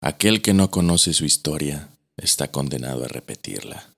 [0.00, 3.88] Aquel que no conoce su historia está condenado a repetirla.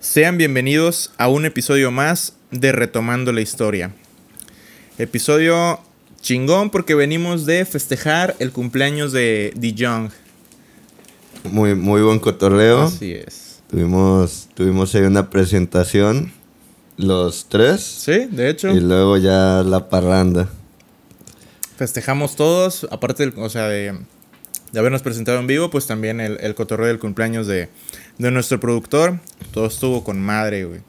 [0.00, 3.94] Sean bienvenidos a un episodio más de Retomando la Historia.
[4.98, 5.78] Episodio
[6.20, 10.10] chingón porque venimos de festejar el cumpleaños de Young.
[11.44, 12.82] Muy, muy buen cotorreo.
[12.82, 13.45] Así es.
[13.70, 16.32] Tuvimos, tuvimos ahí una presentación,
[16.96, 17.82] los tres.
[17.82, 18.70] Sí, de hecho.
[18.70, 20.48] Y luego ya la parranda.
[21.76, 23.98] Festejamos todos, aparte o sea, de,
[24.72, 27.68] de, habernos presentado en vivo, pues también el, el cotorreo del cumpleaños de,
[28.18, 29.18] de, nuestro productor.
[29.52, 30.80] Todo estuvo con madre, güey.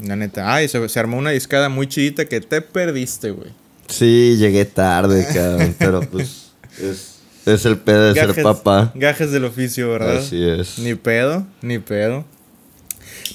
[0.00, 0.54] La neta.
[0.54, 3.50] Ay, se, se armó una discada muy chidita que te perdiste, güey.
[3.88, 8.92] Sí, llegué tarde, cabrón, pero pues es, es el pedo de ser papá.
[8.94, 10.18] Gajes del oficio, ¿verdad?
[10.18, 10.78] Así es.
[10.78, 12.24] Ni pedo, ni pedo.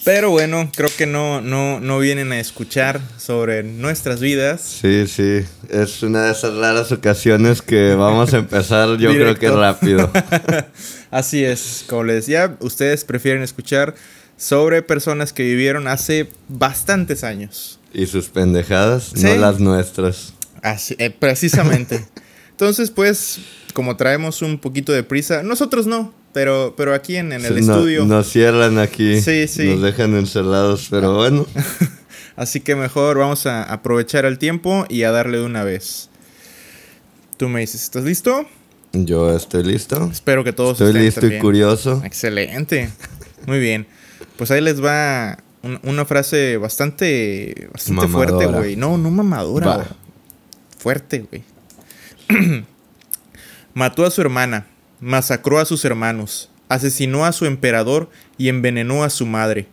[0.04, 4.62] Pero bueno, creo que no, no, no vienen a escuchar sobre nuestras vidas.
[4.82, 5.46] Sí, sí.
[5.70, 10.12] Es una de esas raras ocasiones que vamos a empezar, yo creo que rápido.
[11.12, 11.84] Así es.
[11.88, 13.96] Como les decía, ustedes prefieren escuchar
[14.38, 17.80] sobre personas que vivieron hace bastantes años.
[17.94, 20.34] Y sus pendejadas, no las nuestras.
[20.62, 22.06] Así, eh, precisamente.
[22.52, 23.40] Entonces, pues,
[23.74, 28.06] como traemos un poquito de prisa, nosotros no, pero, pero aquí en, en el estudio.
[28.06, 29.22] Nos cierran aquí.
[29.22, 29.68] Sí, sí.
[29.68, 31.46] Nos dejan encerrados, pero bueno.
[32.36, 36.10] Así que mejor vamos a aprovechar el tiempo y a darle de una vez.
[37.38, 38.46] Tú me dices, ¿estás listo?
[38.94, 40.10] Yo estoy listo.
[40.12, 42.02] Espero que todos Estoy listo y curioso.
[42.04, 42.90] Excelente.
[43.48, 43.88] Muy bien.
[44.38, 45.38] Pues ahí les va
[45.84, 48.76] una frase bastante, bastante fuerte, güey.
[48.76, 49.88] No, no mamadora.
[50.78, 51.44] Fuerte, güey.
[53.74, 54.68] Mató a su hermana,
[55.02, 59.68] masacró a sus hermanos, asesinó a su emperador y envenenó a su madre.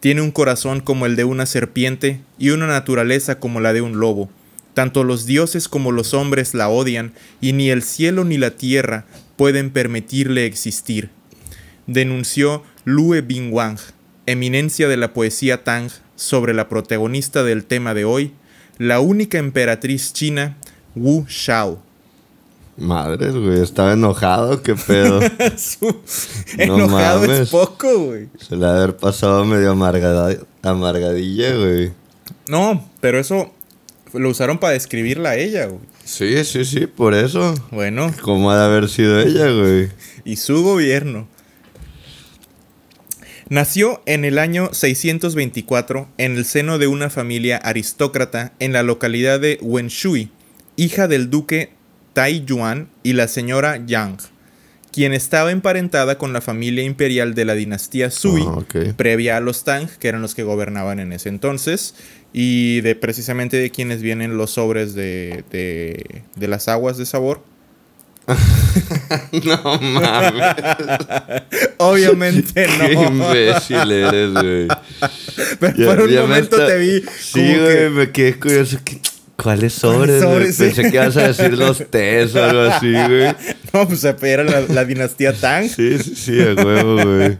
[0.00, 3.98] Tiene un corazón como el de una serpiente y una naturaleza como la de un
[4.00, 4.30] lobo.
[4.72, 9.06] Tanto los dioses como los hombres la odian y ni el cielo ni la tierra
[9.36, 11.10] pueden permitirle existir.
[11.86, 13.78] Denunció Lue Bingwang
[14.28, 18.34] eminencia de la poesía Tang sobre la protagonista del tema de hoy,
[18.76, 20.58] la única emperatriz china,
[20.94, 21.82] Wu Shao.
[22.78, 25.20] Madres, güey, estaba enojado, qué pedo.
[26.58, 28.28] enojado es poco, güey.
[28.38, 31.92] Se le ha haber pasado medio amargadilla, güey.
[32.46, 33.52] No, pero eso
[34.12, 35.80] lo usaron para describirla a ella, güey.
[36.04, 37.54] Sí, sí, sí, por eso.
[37.70, 38.14] Bueno.
[38.22, 39.90] ¿Cómo ha de haber sido ella, güey?
[40.24, 41.26] Y su gobierno.
[43.50, 49.40] Nació en el año 624 en el seno de una familia aristócrata en la localidad
[49.40, 50.30] de Wenshui,
[50.76, 51.70] hija del duque
[52.18, 54.16] Tai Yuan y la señora Yang,
[54.90, 58.64] quien estaba emparentada con la familia imperial de la dinastía Sui, Ah,
[58.96, 61.94] previa a los Tang, que eran los que gobernaban en ese entonces,
[62.32, 67.44] y de precisamente de quienes vienen los sobres de, de, de las aguas de sabor.
[68.26, 70.56] no mames.
[71.76, 72.84] Obviamente no.
[72.84, 74.66] Qué imbécil eres, güey.
[75.60, 77.04] Pero por un momento te vi.
[77.16, 78.76] Sí, güey, me quedé curioso.
[79.40, 80.20] ¿Cuáles sobres?
[80.20, 83.34] sobres Pensé que ibas a decir los tés o algo así, güey.
[83.72, 85.68] No, pues era la, la dinastía Tang.
[85.68, 87.38] Sí, sí, sí, a huevo, güey.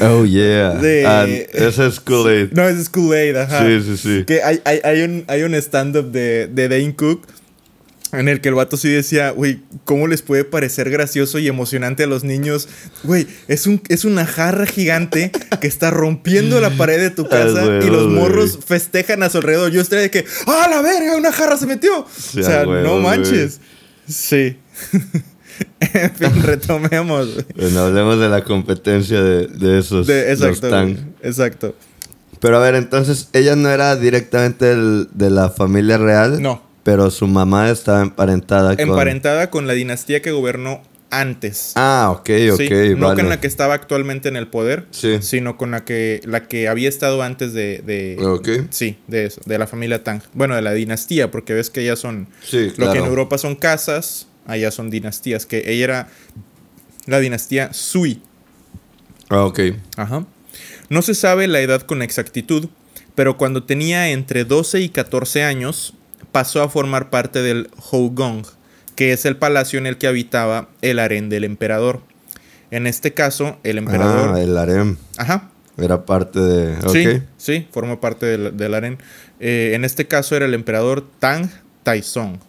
[0.00, 0.70] Oh, yeah.
[0.70, 2.52] De, esa es Kool-Aid.
[2.52, 3.66] No, es Kool-Aid, ajá.
[3.66, 4.24] Sí, sí, sí.
[4.24, 7.26] Que hay, hay, hay un, hay un stand-up de, de Dane Cook
[8.18, 12.04] en el que el vato sí decía, güey, ¿cómo les puede parecer gracioso y emocionante
[12.04, 12.68] a los niños?
[13.02, 15.30] Güey, es, un, es una jarra gigante
[15.60, 19.70] que está rompiendo la pared de tu casa y los morros festejan a su alrededor.
[19.72, 21.16] Yo estoy de que, ¡ah, la verga!
[21.16, 22.00] Una jarra se metió.
[22.00, 22.08] o
[22.42, 23.60] sea, no manches.
[24.06, 24.56] Sí.
[25.80, 27.44] en fin, retomemos.
[27.54, 30.06] Bueno, hablemos de la competencia de, de esos.
[30.06, 30.68] De, exacto.
[31.22, 31.74] Exacto.
[32.40, 36.42] Pero a ver, entonces, ¿ella no era directamente de la familia real?
[36.42, 36.62] No.
[36.84, 38.88] Pero su mamá estaba emparentada con...
[38.88, 41.72] Emparentada con la dinastía que gobernó antes.
[41.76, 45.18] Ah, ok, ok, sí, No con la que estaba actualmente en el poder, sí.
[45.20, 47.78] sino con la que, la que había estado antes de...
[47.78, 48.48] de ok.
[48.70, 50.22] Sí, de eso, de la familia Tang.
[50.34, 52.28] Bueno, de la dinastía, porque ves que ellas son...
[52.42, 56.08] Sí, Lo que en Europa son casas, allá son dinastías, que ella era
[57.06, 58.22] la dinastía Sui.
[59.30, 59.60] Ah, ok.
[59.96, 60.26] Ajá.
[60.88, 62.68] No se sabe la edad con exactitud,
[63.14, 65.94] pero cuando tenía entre 12 y 14 años
[66.34, 68.44] pasó a formar parte del Hougong,
[68.96, 72.00] que es el palacio en el que habitaba el harén del emperador.
[72.72, 74.32] En este caso, el emperador...
[74.34, 74.98] Ah, el harén.
[75.16, 75.50] Ajá.
[75.78, 76.88] Era parte de...
[76.90, 78.98] Sí, sí, formó parte del, del harén.
[79.38, 81.48] Eh, en este caso era el emperador Tang
[81.84, 82.40] Taizong.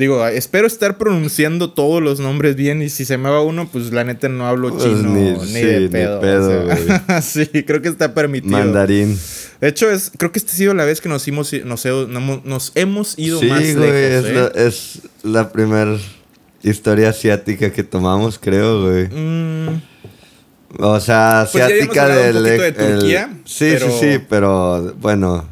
[0.00, 3.92] Digo, espero estar pronunciando todos los nombres bien y si se me va uno, pues
[3.92, 6.20] la neta no hablo Pues chino ni- ni, sí, de ni pedo.
[6.22, 7.20] pedo, o sea.
[7.22, 8.56] sí, creo que está permitido.
[8.56, 9.18] Mandarín.
[9.60, 11.84] De hecho, es, creo que esta ha sido la vez que nos hemos, nos,
[12.46, 14.24] nos, hemos ido Sí, más güey, lejos.
[14.24, 14.32] es, ¿eh?
[14.32, 15.98] la, es la primera
[16.62, 19.06] historia asiática que tomamos, creo, güey.
[19.08, 19.82] Mm,
[20.78, 22.42] O sea, Pues asiática un del...
[22.42, 25.46] de el- Turquía, sí, pero- sí, sí, pero bueno,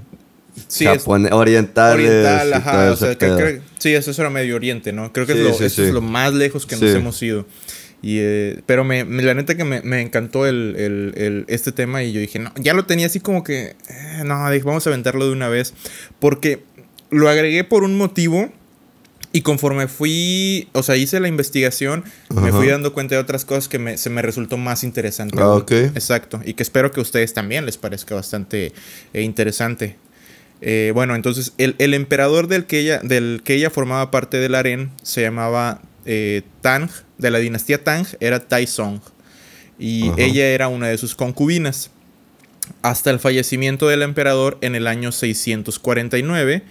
[0.68, 2.92] sí, es japone- orientales oriental, ajá.
[2.92, 5.12] O sea, creo- sí, eso era Medio Oriente, ¿no?
[5.12, 7.46] Creo que es, Sí, lo, sí, eso es lo más lejos que nos hemos ido.
[8.00, 11.72] Y, eh, pero me, me- la neta que me, me encantó el, el- el- este
[11.72, 14.86] tema y yo dije, no, ya lo tenía así como que, eh, no, dije, vamos
[14.86, 15.74] a aventarlo de una vez.
[16.20, 16.62] Porque
[17.10, 18.52] lo agregué por un motivo
[19.32, 23.68] y conforme fui, o sea, hice la investigación, me fui dando cuenta de otras cosas
[23.68, 25.36] que me- se me resultó más interesante.
[25.40, 25.62] Ah, aún.
[25.62, 25.72] ok.
[25.72, 26.40] Exacto.
[26.44, 28.72] Y que espero que a ustedes también les parezca bastante
[29.12, 29.96] eh, interesante.
[30.60, 34.54] Eh, bueno, entonces el, el emperador del que, ella, del que ella formaba parte del
[34.54, 39.00] harén se llamaba eh, Tang, de la dinastía Tang, era Taizong.
[39.78, 41.90] Y ella era una de sus concubinas.
[42.82, 46.62] Hasta el fallecimiento del emperador en el año 649,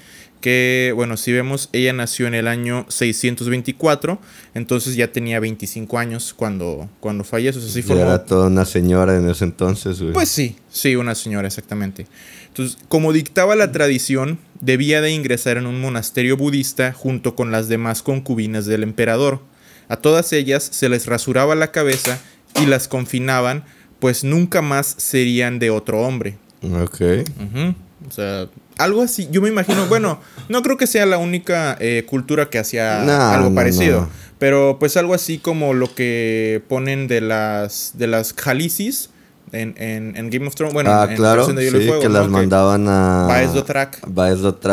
[0.42, 4.20] que bueno, si vemos, ella nació en el año 624,
[4.54, 7.60] entonces ya tenía 25 años cuando, cuando falleció.
[7.60, 10.14] O sea, sí Ya formó- era toda una señora en ese entonces, güey.
[10.14, 12.08] pues sí, sí, una señora, exactamente.
[12.48, 17.68] Entonces, como dictaba la tradición, debía de ingresar en un monasterio budista junto con las
[17.68, 19.42] demás concubinas del emperador.
[19.90, 22.20] A todas ellas se les rasuraba la cabeza
[22.62, 23.64] y las confinaban,
[24.00, 26.38] pues nunca más serían de otro hombre.
[26.64, 27.02] Ok.
[27.02, 27.76] Ujú.
[28.08, 28.48] O sea,
[28.78, 29.28] algo así.
[29.32, 30.20] Yo me imagino, bueno,
[30.50, 34.02] no creo que sea la única eh, cultura que hacía No, algo no, parecido.
[34.02, 34.10] no.
[34.40, 39.10] Pero pues algo así como lo que ponen de las de las Khaleesi's
[39.52, 40.74] en, en, en Game of Thrones.
[40.74, 43.28] Bueno, ah, en claro, de sí, Fuego, que las mandaban a...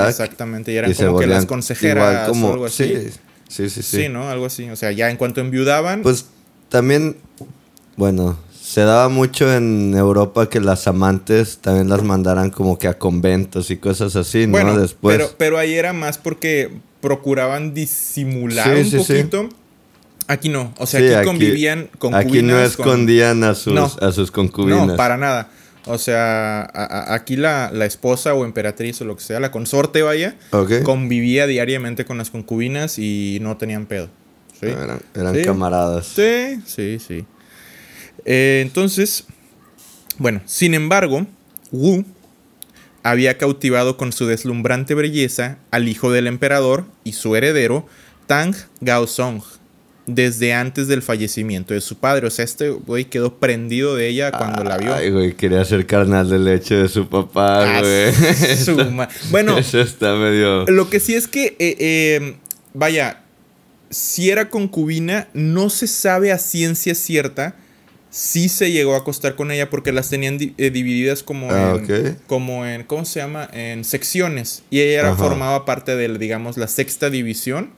[0.09, 0.73] Exactamente.
[0.73, 2.85] Y eran y como que las consejeras igual como- o algo así.
[2.85, 3.11] Sí,
[3.49, 3.83] sí, sí.
[3.83, 4.03] Sí.
[4.03, 4.09] sí.
[4.09, 4.29] ¿no?
[4.29, 4.69] Algo así.
[4.69, 6.03] O sea, ya en cuanto enviudaban.
[6.03, 6.27] Pues
[6.69, 7.17] también,
[7.97, 8.37] bueno,
[8.75, 13.71] se daba mucho en Europa que las amantes también las mandaran como que a conventos
[13.71, 14.53] y cosas así, ¿no?
[14.53, 15.17] Bueno, Después.
[15.17, 18.97] pero, pero ahí era más porque procuraban disimular Sí, un sí, sí.
[19.23, 19.49] poquito.
[20.27, 20.75] Aquí no.
[20.79, 23.89] O sea, aquí, aquí- convivían con Aquí no escondían a sus, No.
[24.01, 24.87] a sus concubinas.
[24.89, 25.51] No, para nada.
[25.87, 29.53] O sea, a- a- aquí la, la esposa o emperatriz o lo que sea, la
[29.53, 30.35] consorte, vaya,
[30.83, 34.09] convivía diariamente con las concubinas y no tenían pedo.
[34.59, 34.67] ¿Sí?
[34.67, 35.43] Eran, eran Sí.
[35.45, 36.07] camaradas.
[36.07, 37.25] Sí, sí, sí.
[38.25, 39.25] Eh, entonces,
[40.19, 41.27] bueno, sin embargo,
[41.71, 42.05] Wu
[43.03, 47.87] había cautivado con su deslumbrante belleza al hijo del emperador y su heredero,
[48.27, 49.43] Tang Gaozong,
[50.07, 52.27] desde antes del fallecimiento de su padre.
[52.27, 54.95] O sea, este güey quedó prendido de ella cuando la vio.
[54.95, 59.07] Ay, güey, quería ser carnal de leche de su papá, Ah, güey.
[59.31, 60.65] Bueno, Eso está medio...
[60.67, 62.37] Lo que sí es que, eh, eh,
[62.73, 63.23] vaya,
[63.91, 67.57] si era concubina, no se sabe a ciencia cierta
[68.17, 71.75] si se llegó a acostar con ella porque las tenían di- eh, divididas como, Ah,
[71.77, 71.85] en,
[72.29, 73.51] como en, ¿cómo se llama?
[73.53, 74.63] En secciones.
[74.71, 77.71] Y ella era, formaba parte de, digamos, la sexta división.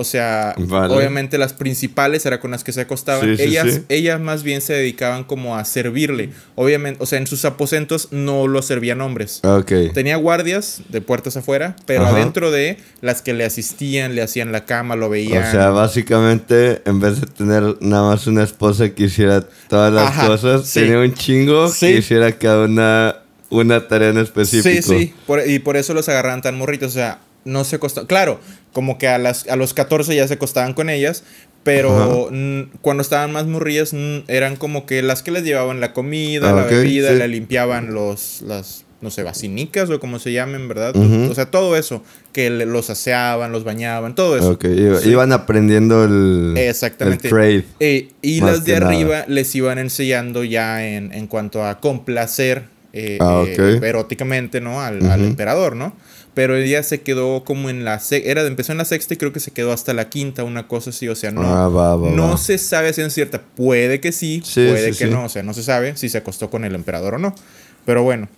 [0.00, 0.94] O sea, Vale.
[0.94, 3.36] obviamente las principales eran con las que se acostaban.
[3.36, 3.82] Sí, ellas, sí.
[3.90, 6.30] ellas más bien se dedicaban como a servirle.
[6.54, 9.40] Obviamente, o sea, en sus aposentos no lo servían hombres.
[9.44, 9.72] Ok.
[9.92, 12.16] Tenía guardias de puertas afuera, pero Ajá.
[12.16, 15.44] adentro de las que le asistían, le hacían la cama, lo veían.
[15.44, 20.08] O sea, básicamente, en vez de tener nada más una esposa que hiciera todas las
[20.08, 23.16] Ajá, cosas, tenía un chingo que hiciera cada una
[23.50, 24.88] una tarea en específico.
[24.94, 25.14] sí, sí.
[25.26, 26.90] por- y por eso los agarraban tan morritos.
[26.90, 28.06] O sea, no se acostaban.
[28.06, 28.38] Claro,
[28.72, 31.24] como que a, las, a los 14 ya se acostaban con ellas.
[31.62, 32.30] Pero
[32.80, 36.54] cuando estaban más morrillas mm, eran como que las que les llevaban la comida, Ah,
[36.54, 37.16] la bebida, sí.
[37.16, 40.96] le limpiaban los, las, no sé, basinicas o como se llamen, ¿verdad?
[40.96, 42.02] O sea, todo eso.
[42.32, 44.52] Que le- los aseaban, los bañaban, todo eso.
[44.52, 45.10] Ok, iba- Sí.
[45.10, 47.28] iban aprendiendo el, Exactamente.
[47.28, 47.64] el trade.
[47.78, 48.86] Eh, y las de nada.
[48.86, 54.80] arriba les iban enseñando ya en, en cuanto a complacer eh, Ah, eh, eróticamente, ¿no?
[54.80, 55.94] Al, al emperador, ¿no?
[56.32, 58.00] Pero ella se quedó como en la...
[58.10, 60.90] Era, empezó en la sexta y creo que se quedó hasta la quinta, una cosa
[60.90, 61.08] así.
[61.08, 62.36] O sea, no, Ah, va, va, no va.
[62.36, 63.42] se sabe a ciencia cierta.
[63.42, 65.10] Puede que sí, Sí, puede sí, que sí.
[65.10, 65.24] no.
[65.24, 67.34] O sea, no se sabe si se acostó con el emperador o no.
[67.84, 68.28] Pero bueno.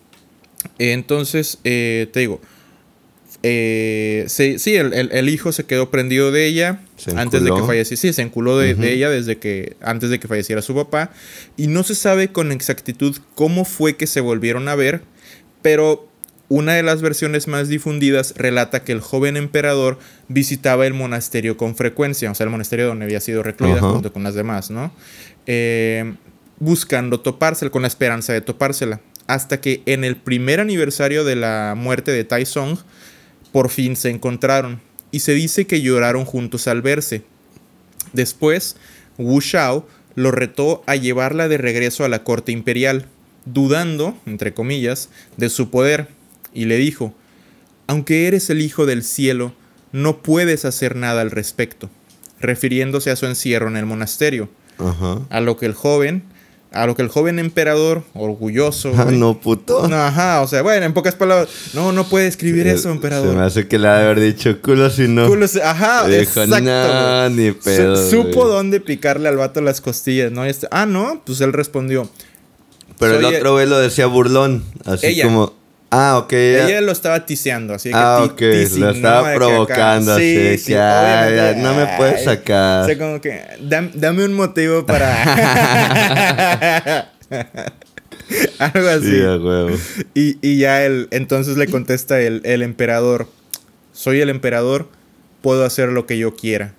[0.78, 2.40] Entonces, eh, te digo...
[3.42, 6.80] eh, sí, sí, el, el- el hijo se quedó prendido de ella
[7.16, 8.00] antes de que falleciera.
[8.00, 11.10] Sí, se enculó de, ella desde que antes de que falleciera su papá
[11.56, 15.02] y no se sabe con exactitud cómo fue que se volvieron a ver,
[15.62, 16.08] pero
[16.52, 21.74] una de las versiones más difundidas relata que el joven emperador visitaba el monasterio con
[21.76, 23.88] frecuencia, o sea, el monasterio donde había sido recluida Ajá.
[23.88, 24.92] junto con las demás, ¿no?
[25.46, 26.12] Eh,
[26.58, 31.72] buscando topársela, con la esperanza de topársela, hasta que en el primer aniversario de la
[31.74, 32.76] muerte de Tai Song,
[33.50, 34.80] por fin se encontraron.
[35.10, 37.22] y se dice que lloraron juntos al verse.
[38.12, 38.76] Después,
[39.16, 43.06] Wu Shao lo retó a llevarla de regreso a la corte imperial,
[43.46, 46.08] dudando, entre comillas, de su poder,
[46.54, 47.14] y le dijo,
[47.86, 49.52] aunque eres el hijo del cielo,
[49.92, 51.90] no puedes hacer nada al respecto,
[52.40, 55.20] refiriéndose a su encierro en el monasterio, Ajá.
[55.30, 56.24] a lo que el joven,
[56.72, 59.86] a lo que el joven emperador, orgulloso, Ah, no, puto.
[59.88, 62.94] no, ajá, o sea, bueno, en pocas palabras, no, no puede escribir eso, Se me
[62.94, 63.38] emperador.
[63.42, 65.28] hace que le ha de haber dicho culo si no.
[65.28, 66.60] Culo se- ajá, Dijo, exacto.
[66.60, 67.36] "Nah, güey.
[67.36, 68.48] ni Su- pedo, supo güey".
[68.54, 70.46] dónde picarle al vato las costillas, ¿no?
[70.46, 72.08] Y este, ah, no, pues él respondió.
[72.98, 74.64] Pero el otro güey lo decía burlón.
[74.86, 75.24] Así Ella.
[75.24, 75.52] como.
[75.94, 76.32] Ah, ok.
[76.32, 78.40] ella- Ella lo estaba tiseando, así que ah, ok.
[78.78, 80.58] Lo estaba provocando Sí, así.
[80.58, 80.74] sí,
[81.60, 82.84] no me puedes sacar.
[82.84, 85.12] O sea, como que, dam- dame un motivo para.
[88.58, 89.22] Algo así.
[90.14, 93.28] Y, y ya él, entonces le contesta el, el emperador,
[93.92, 94.88] soy el emperador,
[95.42, 96.74] puedo hacer lo que yo quiera.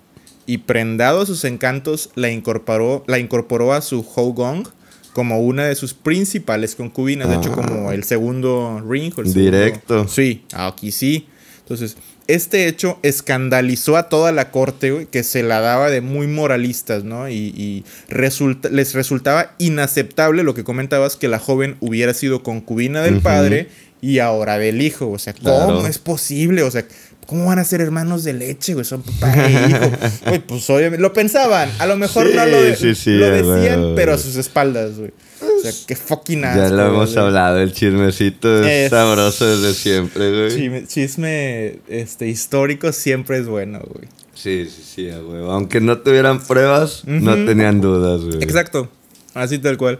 [0.46, 4.66] Y prendado a sus encantos, la incorporó, la incorporó a su Hogong
[5.14, 7.30] como una de sus principales concubinas.
[7.30, 7.56] De hecho, Ah.
[7.66, 9.12] como el segundo ring.
[9.16, 10.08] o el segundo- Directo.
[10.08, 11.26] Sí, aquí sí.
[11.60, 16.26] Entonces, este hecho escandalizó a toda la corte, güey, que se la daba de muy
[16.26, 17.28] moralistas, ¿no?
[17.30, 23.00] Y, y resulta- les resultaba inaceptable lo que comentabas, que la joven hubiera sido concubina
[23.02, 23.68] del padre
[24.02, 25.10] y ahora del hijo.
[25.10, 25.86] O sea, ¿cómo Claro.
[25.86, 26.62] es posible?
[26.62, 26.84] O sea,
[27.26, 28.84] ¿cómo van a ser hermanos de leche, güey?
[28.84, 29.90] Son papá e hijo.
[30.26, 31.70] Güey, pues obviamente, lo pensaban.
[31.78, 33.94] A lo mejor Sí, no lo, sí, sí, lo güey, decían, güey.
[33.96, 35.10] pero a sus espaldas, güey.
[35.40, 36.62] O sea, qué fucking asco.
[36.62, 37.24] Ya lo hemos güey.
[37.24, 37.58] hablado.
[37.60, 40.50] El chismecito es, Es- sabroso desde siempre, güey.
[40.50, 44.08] Chisme, chisme, este, histórico siempre es bueno, güey.
[44.34, 45.50] Sí, sí, sí, huevo.
[45.52, 48.42] Aunque no tuvieran pruebas, no tenían dudas, güey.
[48.42, 48.90] Exacto,
[49.34, 49.98] así tal cual.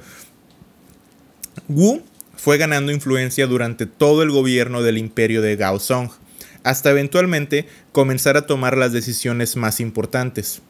[1.68, 2.02] Wu
[2.36, 6.10] fue ganando influencia durante todo el gobierno del imperio de Gaozong,
[6.64, 10.62] hasta eventualmente comenzar a tomar las decisiones más importantes.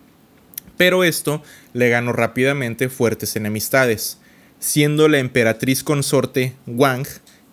[0.76, 4.18] Pero esto le ganó rápidamente fuertes enemistades,
[4.58, 7.06] siendo la emperatriz consorte Wang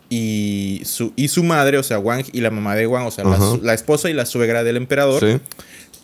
[0.09, 3.23] y su, y su madre, o sea, Wang y la mamá de Wang, o sea,
[3.61, 5.39] la, esposa y la suegra del emperador, Sí.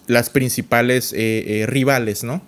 [0.06, 2.42] las principales eh, eh, rivales, ¿no?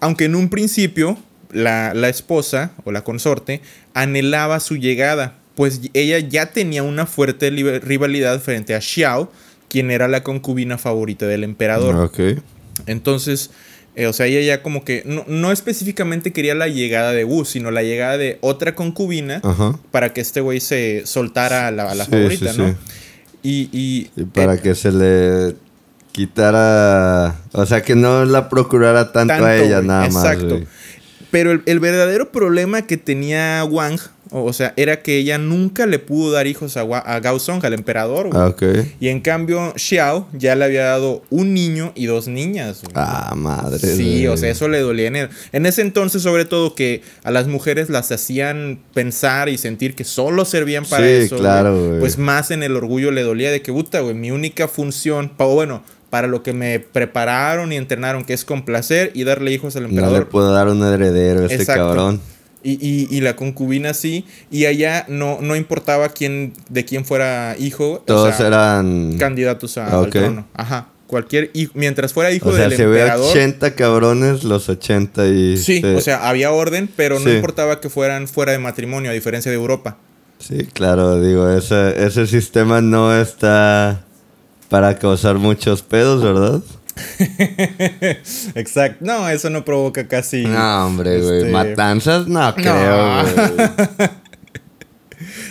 [0.00, 1.18] Aunque en un principio
[1.50, 3.60] la, la esposa o la consorte
[3.92, 9.30] anhelaba su llegada, pues ella ya tenía una fuerte li- rivalidad frente a Xiao,
[9.68, 12.10] quien era la concubina favorita del emperador.
[12.86, 13.50] Entonces,
[13.94, 17.44] eh, o sea, ella ya como que no, no específicamente quería la llegada de Wu,
[17.44, 19.78] sino la llegada de otra concubina Ajá.
[19.90, 22.68] para que este güey se soltara a la, a la Sí, favorita, sí, ¿no?
[22.68, 22.74] sí.
[23.42, 25.56] Y, y, Y para eh, que se le
[26.12, 27.36] quitara.
[27.52, 30.24] O sea, que no la procurara tanto, a ella, nada más.
[30.24, 30.60] exacto.
[31.30, 33.98] Pero el, el verdadero problema que tenía Wang,
[34.32, 38.30] o sea, era que ella nunca le pudo dar hijos a, a Gaozong, al emperador.
[38.30, 38.42] güey.
[38.42, 38.84] Ah.
[39.00, 42.80] Y en cambio, Xiao ya le había dado un niño y dos niñas.
[42.82, 42.92] güey.
[42.94, 43.78] Ah, madre.
[43.78, 45.28] Sí, o sea, eso le dolía en, él.
[45.52, 50.04] en ese entonces, sobre todo, que a las mujeres las hacían pensar y sentir que
[50.04, 51.36] solo servían para Sí, eso.
[51.36, 51.88] claro, güey.
[51.88, 52.00] güey.
[52.00, 55.54] Pues más en el orgullo le dolía de que, puta, güey, mi única función, o
[55.54, 59.84] bueno, para lo que me prepararon y entrenaron, que es complacer y darle hijos al
[59.84, 60.18] No emperador.
[60.20, 61.82] le puedo dar un heredero a este Exacto.
[61.86, 62.20] cabrón.
[62.64, 64.24] Y, y- y la concubina sí.
[64.50, 67.94] Y allá no, no importaba quién, de quién fuera hijo.
[67.94, 69.16] o Todos sea, eran.
[69.18, 70.04] candidatos a- Ok.
[70.06, 70.46] al trono.
[70.54, 70.88] Ajá.
[71.08, 71.72] Cualquier hijo.
[71.74, 73.30] Mientras fuera hijo O sea, del se ve emperador.
[73.30, 75.56] 80 cabrones, los 80 y.
[75.58, 77.36] Sí, se- o sea, había orden, pero no Sí.
[77.36, 79.98] importaba que fueran fuera de matrimonio, a diferencia de Europa.
[80.38, 84.04] Sí, claro, digo, ese, ese sistema no está
[84.68, 86.60] para causar muchos pedos, ¿verdad?
[88.54, 89.04] Exacto.
[89.04, 90.44] No, eso no provoca casi.
[90.44, 91.38] No, hombre, güey.
[91.38, 94.08] este, Matanzas, no creo, güey.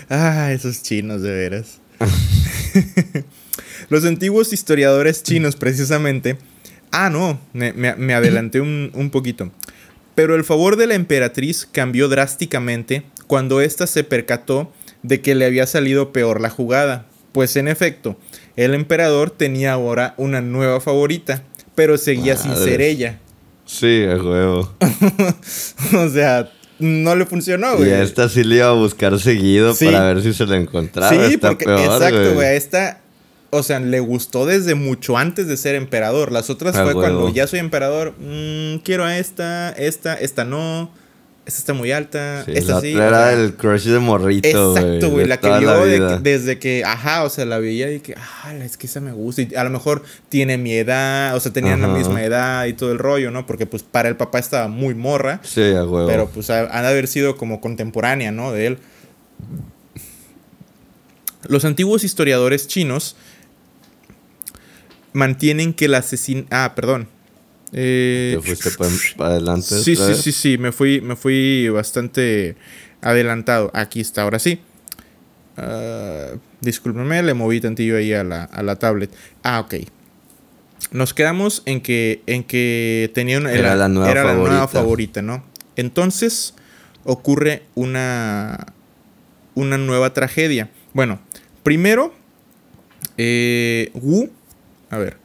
[0.09, 1.79] Ah, esos chinos, de veras.
[3.89, 6.37] Los antiguos historiadores chinos, precisamente.
[6.91, 9.51] Ah, no, me, me- me adelanté un, un poquito.
[10.13, 15.45] Pero el favor de la emperatriz cambió drásticamente cuando ésta se percató de que le
[15.45, 17.05] había salido peor la jugada.
[17.31, 18.19] Pues en efecto,
[18.55, 21.43] el emperador tenía ahora una nueva favorita,
[21.75, 23.19] pero seguía sin ser ella.
[23.65, 24.73] Sí, a huevo.
[25.97, 27.91] o sea, no le funcionó, Y güey.
[27.93, 29.85] a esta sí le iba a buscar seguido Sí.
[29.85, 31.09] para ver si se la encontraba.
[31.09, 32.47] Sí, Está porque peor, exacto, güey.
[32.47, 33.01] A esta,
[33.51, 36.31] o sea, le gustó desde mucho antes de ser emperador.
[36.31, 36.99] Las otras Ah, fue huevo.
[37.01, 40.91] cuando ya soy emperador, mm, quiero a esta, esta, esta no,
[41.51, 42.93] esta está muy alta, Sí, esta la sí.
[42.93, 44.47] otra o era sea, el crush de morrito.
[44.77, 48.15] Exacto, güey, la que vio de desde que, ajá, o sea, la veía y que,
[48.17, 49.41] ah, es que esa me gusta.
[49.43, 52.91] Y a lo mejor tiene mi edad, o sea, tenían la misma edad y todo
[52.91, 53.45] el rollo, ¿no?
[53.45, 55.39] Porque pues para el papá estaba muy morra.
[55.43, 56.07] Sí, a huevo.
[56.07, 58.51] Pero pues ha- han de haber sido como contemporánea, ¿no?
[58.51, 58.77] De él.
[61.47, 63.15] Los antiguos historiadores chinos
[65.13, 66.45] mantienen que el asesino...
[66.51, 67.07] Ah, perdón.
[67.73, 68.69] Eh, ¿Te fuiste
[69.17, 69.79] para adelante?
[69.79, 72.55] Sí, sí, sí, sí, me fui, me fui bastante
[73.01, 73.71] adelantado.
[73.73, 74.59] Aquí está, ahora sí.
[75.57, 76.27] Ah,
[76.61, 79.11] discúlpenme, le moví tantillo ahí a la, a la tablet.
[79.43, 79.75] Ah, ok.
[80.91, 84.79] Nos quedamos en que, en que tenía una, Era la nueva era la nueva favorita.
[84.79, 85.43] favorita, ¿no?
[85.75, 86.53] Entonces
[87.05, 88.73] ocurre una,
[89.55, 90.69] una nueva tragedia.
[90.93, 91.21] Bueno,
[91.63, 92.13] primero,
[93.17, 94.29] eh, Wu,
[94.89, 95.20] a ver.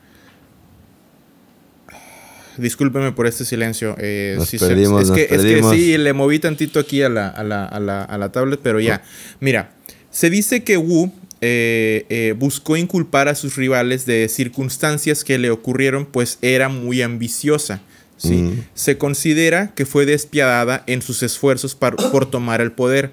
[2.59, 3.95] Discúlpeme por este silencio.
[3.99, 5.75] eh, Nos sí es, nos que, es que perdimos.
[5.75, 8.81] sí, le moví tantito aquí a la, a la, a la, a la tablet, pero
[8.81, 9.03] ya.
[9.41, 9.73] Mira,
[10.11, 15.51] se dice que Wu eh, eh, buscó inculpar a sus rivales de circunstancias que le
[15.51, 17.83] ocurrieron, pues era muy ambiciosa.
[18.17, 18.33] ¿sí?
[18.35, 18.65] Mm.
[18.75, 23.11] Se considera que fue despiadada en sus esfuerzos por tomar el poder.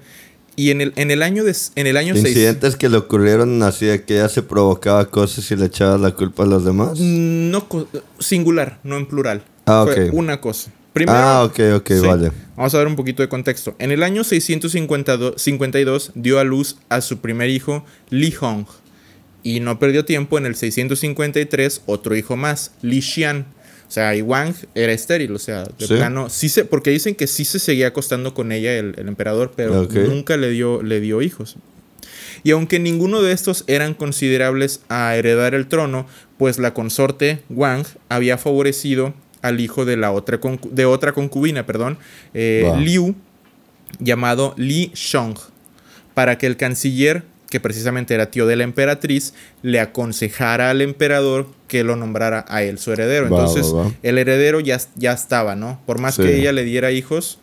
[0.56, 2.26] Y en el, en el año, de, en el año 6...
[2.28, 6.12] Incidentes que le ocurrieron así de que ella se provocaba cosas y le echaba la
[6.12, 6.98] culpa a los demás.
[7.00, 7.66] No,
[8.20, 9.42] singular, no en plural.
[9.66, 10.14] Ah, Fue ok.
[10.14, 10.70] una cosa.
[10.92, 12.06] Primero, ah, ok, ok, Sí.
[12.06, 12.30] vale.
[12.56, 13.74] Vamos a ver un poquito de contexto.
[13.80, 18.66] En el año 652 52 dio a luz a su primer hijo, Li Hong.
[19.42, 23.46] Y no perdió tiempo en el 653 otro hijo más, Li Xian.
[23.86, 25.94] O sea, y Wang era estéril, o sea, de Sí.
[25.94, 29.52] plano, sí se, porque dicen que sí se seguía acostando con ella el, el emperador,
[29.54, 31.56] pero nunca le dio, le dio hijos.
[32.42, 36.06] Y aunque ninguno de estos eran considerables a heredar el trono,
[36.38, 41.98] pues la consorte Wang había favorecido al hijo de la otra de otra concubina, perdón,
[42.32, 42.70] eh.
[42.78, 43.14] Liu,
[44.00, 45.36] llamado Li Shong,
[46.14, 47.22] para que el canciller,
[47.54, 49.32] que precisamente era tío de la emperatriz,
[49.62, 53.30] le aconsejara al emperador que lo nombrara a él su heredero.
[53.30, 53.92] Va, Entonces, va, va.
[54.02, 55.78] el heredero ya, ya estaba, ¿no?
[55.86, 56.22] Por más Sí.
[56.24, 57.38] que ella le diera hijos.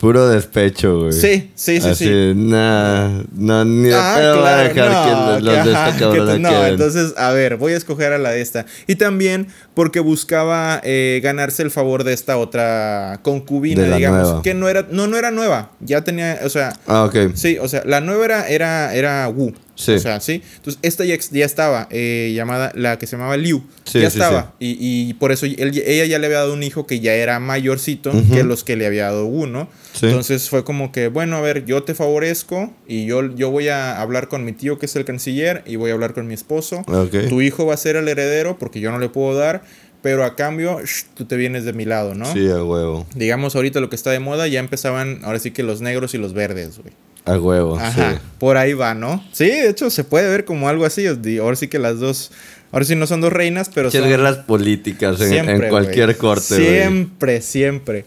[0.00, 1.12] Puro despecho, güey.
[1.12, 2.32] Sí, sí, sí, Así, sí.
[2.34, 5.72] nah, no, ni de Ah, pedo va a claro, dejar no, que los que de
[5.74, 6.66] esta cabrona No, queden.
[6.72, 8.64] entonces, a ver, voy a escoger a la de esta.
[8.86, 14.42] Y también porque buscaba eh, ganarse el favor de esta otra concubina, digamos, nueva.
[14.42, 15.72] que no era, no, no era nueva.
[15.80, 17.34] Ya tenía, o sea, Ah, ok.
[17.34, 19.52] sí, o sea, la nueva era, era, era Wu.
[19.80, 19.92] Sí.
[19.92, 20.42] O sea, sí.
[20.56, 23.62] Entonces, esta ya, estaba, eh, llamada, la que se llamaba Liu.
[23.84, 24.54] Sí, ya sí, estaba.
[24.58, 27.40] Y, y por eso él- ella ya le había dado un hijo que ya era
[27.40, 29.68] mayorcito que los que le había dado Wu, ¿no?
[29.94, 30.06] Sí.
[30.06, 34.00] Entonces fue como que, bueno, a ver, yo te favorezco y yo, yo voy a
[34.00, 36.84] hablar con mi tío que es el canciller y voy a hablar con mi esposo.
[36.86, 37.28] Ok.
[37.28, 39.62] Tu hijo va a ser el heredero porque yo no le puedo dar,
[40.02, 42.30] pero a cambio shh, tú te vienes de mi lado, ¿no?
[42.32, 43.06] Sí, a huevo.
[43.14, 46.18] Digamos ahorita lo que está de moda, ya empezaban ahora sí que los negros y
[46.18, 46.92] los verdes, güey.
[47.26, 48.18] A huevo, Ajá, sí.
[48.38, 49.22] por ahí va, ¿no?
[49.32, 51.04] Sí, de hecho se puede ver como algo así.
[51.40, 52.32] Ahora sí que las dos,
[52.72, 54.04] ahora sí no son dos reinas, pero son...
[54.08, 56.56] guerras políticas en, Siempre, en cualquier corte.
[56.56, 58.04] Siempre, siempre.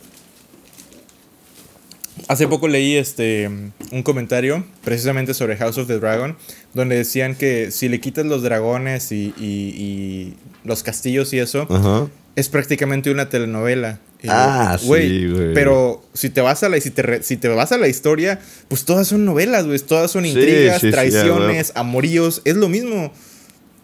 [2.27, 3.49] Hace poco leí este
[3.91, 6.37] un comentario precisamente sobre House of the Dragon,
[6.73, 9.43] donde decían que si le quitas los dragones y, y-
[9.77, 12.07] y los castillos y eso, Ajá.
[12.35, 13.99] es prácticamente una telenovela.
[14.23, 14.85] Y, Ah, sí,
[15.27, 15.53] güey.
[15.53, 18.39] Pero si te vas a la si te, re- si te vas a la historia,
[18.69, 23.11] pues todas son novelas, güey, todas son intrigas, sí, sí, traiciones, amoríos, es lo mismo.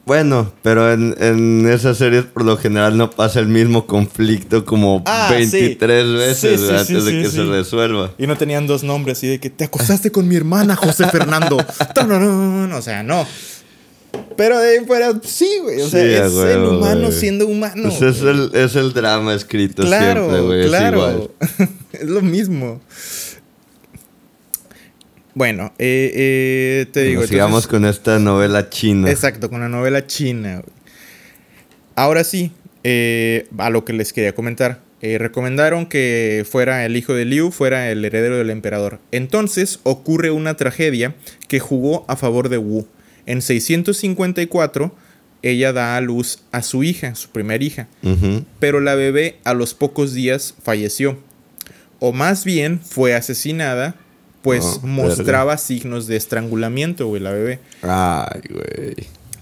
[0.05, 5.03] Bueno, pero en, en esas series por lo general no pasa el mismo conflicto como
[5.05, 6.13] Ah, 23 sí.
[6.15, 8.11] veces Sí, sí, güey, antes de que se resuelva.
[8.17, 11.57] Y no tenían dos nombres, así de que te acostaste con mi hermana, José Fernando.
[12.75, 13.27] O sea, no.
[14.39, 15.81] Pero de ahí fuera, sí, güey.
[15.81, 17.11] O sea, Sí, es el humano güey.
[17.11, 17.89] siendo humano.
[17.89, 20.59] Pues es, el, es el drama escrito claro, siempre, güey.
[20.61, 20.93] Es igual.
[20.93, 21.31] claro.
[21.91, 22.79] Es, lo mismo.
[25.33, 27.27] Bueno, eh, eh, te digo.
[27.27, 29.11] Sigamos entonces- con esta novela china.
[29.11, 30.61] Exacto, con la novela china.
[30.61, 30.73] güey.
[31.95, 32.53] Ahora sí,
[32.85, 34.79] eh, a lo que les quería comentar.
[35.01, 38.99] Recomendaron que fuera el hijo de Liu, fuera el heredero del emperador.
[39.11, 41.15] Entonces ocurre una tragedia
[41.49, 42.85] que jugó a favor de Wu.
[43.29, 44.93] En 654,
[45.41, 47.87] ella da a luz a su hija, su primera hija,
[48.59, 51.17] pero la bebé a los pocos días falleció.
[51.99, 53.95] O más bien fue asesinada,
[54.41, 57.59] pues Oh, mostraba signos de estrangulamiento, güey, la bebé.
[57.83, 58.95] Ay, güey.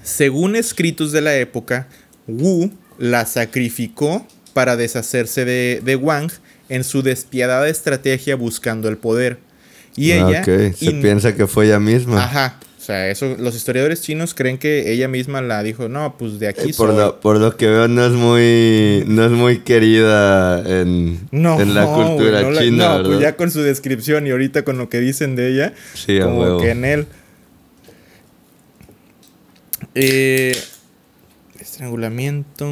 [0.03, 1.87] Según escritos de la época,
[2.27, 6.31] Wu la sacrificó para deshacerse de, de Wang
[6.69, 9.37] en su despiadada estrategia buscando el poder.
[9.95, 10.41] Y Ah, ella...
[10.41, 10.75] ok.
[10.75, 12.23] Se piensa que fue ella misma.
[12.23, 12.59] Ajá.
[12.87, 16.47] O sea, eso, los historiadores chinos creen que ella misma la dijo, no, pues de
[16.47, 16.97] aquí Y por, soy".
[16.97, 21.73] lo, por lo que veo no es muy no es muy querida en, No, en
[21.75, 23.05] la cultura no la- china, no, ¿verdad?
[23.09, 26.39] pues ya con su descripción y ahorita con lo que dicen de ella, Sí, como
[26.39, 26.61] huevo.
[26.61, 27.07] que en él.
[29.95, 30.57] Eh,
[31.59, 32.69] estrangulamiento.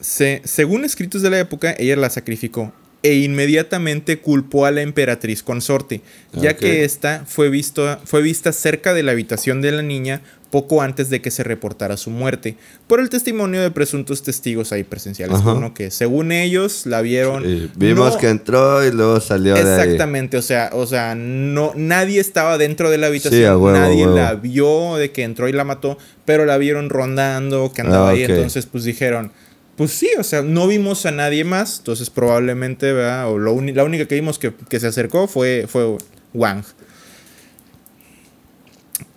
[0.00, 2.72] Se- según escritos de la época, ella la sacrificó.
[3.02, 6.00] E inmediatamente culpó a la emperatriz consorte,
[6.32, 10.82] ya que ésta fue, visto, fue vista cerca de la habitación de la niña poco
[10.82, 15.38] antes de que se reportara su muerte, por el testimonio de presuntos testigos ahí presenciales,
[15.38, 15.54] Ajá.
[15.54, 17.42] uno que según ellos la vieron...
[17.42, 19.66] Sí, vimos no- que entró y luego salió de ahí.
[19.66, 24.04] Exactamente, o sea, o sea, no, nadie estaba dentro de la habitación, Sí, huevo, nadie
[24.04, 24.14] huevo.
[24.16, 28.12] la vio de que entró y la mató, pero la vieron rondando, que andaba Ah,
[28.12, 29.32] ahí, entonces pues dijeron,
[29.76, 33.30] pues sí, o sea, no vimos a nadie más, entonces probablemente, ¿verdad?
[33.30, 35.96] O la única que vimos que, que se acercó fue, fue
[36.34, 36.64] Wang.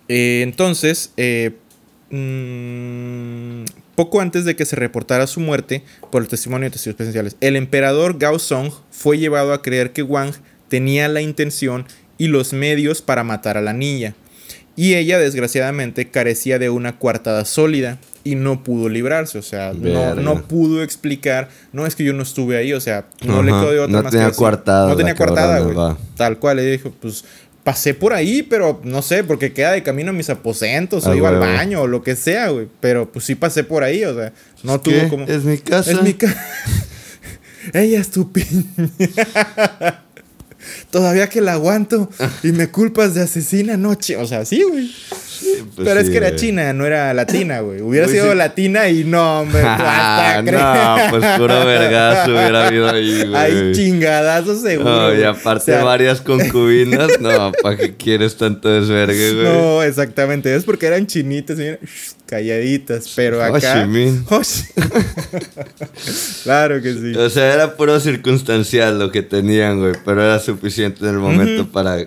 [0.08, 1.52] Eh, entonces, eh,
[2.10, 3.64] mm,
[3.94, 7.56] poco antes de que se reportara su muerte, por el testimonio de testigos presenciales, el
[7.56, 10.32] emperador Gao Song fue llevado a creer que Wang
[10.68, 11.86] tenía la intención
[12.18, 14.14] y los medios para matar a la niña.
[14.76, 19.38] Y ella, desgraciadamente, carecía de una coartada sólida y no pudo librarse.
[19.38, 21.48] O sea, no, no pudo explicar.
[21.72, 24.02] No es que yo no estuve ahí, o sea, no le quedó de otra No
[24.02, 25.96] más tenía que coartada No tenía coartada, güey.
[26.16, 27.24] Tal cual, le dijo, pues
[27.62, 31.28] pasé por ahí, pero no sé, porque queda de camino a mis aposentos o iba
[31.28, 32.68] al baño o lo que sea, güey.
[32.80, 35.08] Pero pues sí pasé por ahí, o sea, no tuvo ¿Qué?
[35.08, 35.24] como.
[35.26, 35.92] ¿Es mi casa?
[35.92, 36.44] Es mi casa.
[37.72, 38.64] Ella es tu piña.
[40.90, 42.10] Todavía que la aguanto
[42.42, 44.16] y me culpas de asesina noche.
[44.16, 44.90] O sea, sí, güey.
[45.40, 47.80] Pues Pero es sí, que era china, no era latina, güey.
[47.82, 48.38] Hubiera Pues sido sí.
[48.38, 53.34] latina y no, me Ah, hasta no, pues puro vergazo hubiera habido ahí, güey.
[53.34, 54.90] Hay chingadazos seguro.
[54.90, 59.44] No, y aparte O sea, varias concubinas, no, ¿para qué quieres tanto desvergue, güey?
[59.44, 60.54] No, exactamente.
[60.54, 61.76] Es porque eran chinitas, y
[62.26, 63.12] calladitas.
[63.14, 63.86] Pero Ho acá.
[63.86, 64.12] Chi-
[66.42, 67.14] claro que sí.
[67.16, 71.66] O sea, era puro circunstancial lo que tenían, güey, pero era suficiente en el momento
[71.70, 71.98] para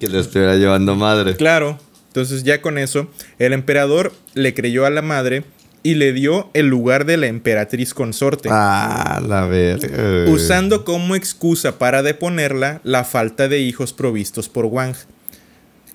[0.00, 1.36] que le estuviera llevando madre.
[1.36, 1.78] Claro.
[2.12, 5.44] Entonces, ya con eso, el emperador le creyó a la madre
[5.82, 8.48] y le dio el lugar de la emperatriz consorte.
[8.52, 10.30] Ah, la verga.
[10.30, 14.94] usando como excusa para deponerla la falta de hijos provistos por Wang.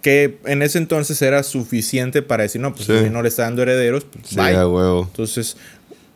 [0.02, 2.94] Que en ese entonces era suficiente para decir, no, pues Sí.
[3.04, 4.54] si no le está dando herederos, pues Sí, bye.
[4.66, 5.04] huevo.
[5.10, 5.56] Entonces,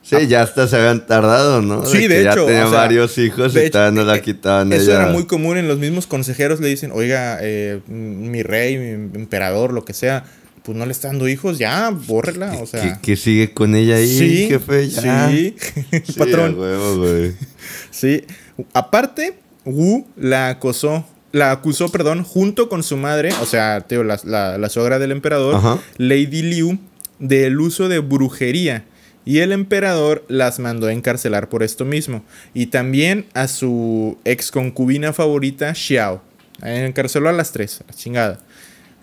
[0.04, 1.86] Sí, ya hasta se habían tardado, ¿no?
[1.86, 4.92] Sí, de hecho, Ya o sea, varios hijos y todavía no la eh, quitaban eso
[4.92, 5.04] ella.
[5.04, 6.60] era muy común en los mismos consejeros.
[6.60, 10.26] Le dicen, oiga, eh, mi rey, mi emperador, lo que sea,
[10.64, 12.54] pues no le está dando hijos, ya, bórrela.
[12.62, 14.90] O sea, ¿Que, sigue con ella ahí, sí, jefe?
[14.90, 15.30] Ya.
[15.30, 15.56] sí,
[16.04, 16.56] Sí, patrón.
[16.56, 17.34] a huevo, güey.
[17.92, 18.24] Sí.
[18.74, 24.20] Aparte, Wu la acosó, la acusó, perdón, junto con su madre, o sea, tío, la,
[24.24, 25.80] la, la suegra del emperador, Ajá.
[25.98, 26.80] Lady Liu,
[27.20, 28.86] del uso de brujería.
[29.26, 32.24] Y el emperador las mandó a encarcelar por esto mismo.
[32.54, 36.22] Y también a su ex concubina favorita, Xiao.
[36.64, 38.40] Encarceló a las tres, a la chingada.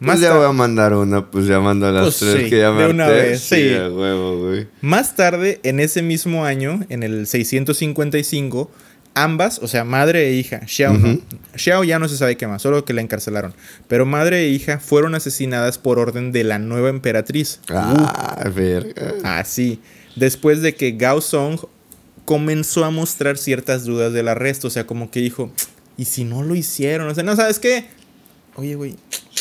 [0.01, 2.59] Más Más, ya voy a mandar una, pues ya mando las Pues tres sí, que
[2.61, 3.17] ya me de una harté.
[3.21, 3.75] vez, sí.
[3.75, 4.69] a huevo, güey.
[4.81, 8.71] más tarde, en ese mismo año, en el 655,
[9.15, 11.19] ambas, o sea, madre e hija, Xiao no.
[11.57, 13.55] Xiao ya no se sabe qué más, solo que la encarcelaron.
[13.89, 17.61] Pero madre e hija fueron asesinadas por orden de la nueva emperatriz.
[17.69, 19.15] Ah, verga.
[19.25, 19.81] Así.
[20.19, 21.61] Después de que Gao Song
[22.25, 24.69] comenzó a mostrar ciertas dudas del arresto.
[24.69, 25.51] O sea, como que dijo,
[25.97, 27.09] ¿y si no lo hicieron?
[27.09, 27.87] O sea, no, ¿sabes qué?
[28.57, 28.97] Oye, güey.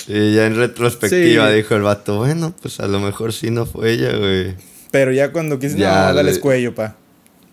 [0.08, 1.56] Y ya en retrospectiva Sí.
[1.56, 4.56] dijo el vato, bueno, pues a lo mejor sí no fue ella, güey.
[4.92, 6.96] Pero ya cuando quise, Ya no, dales le- cuello, pa.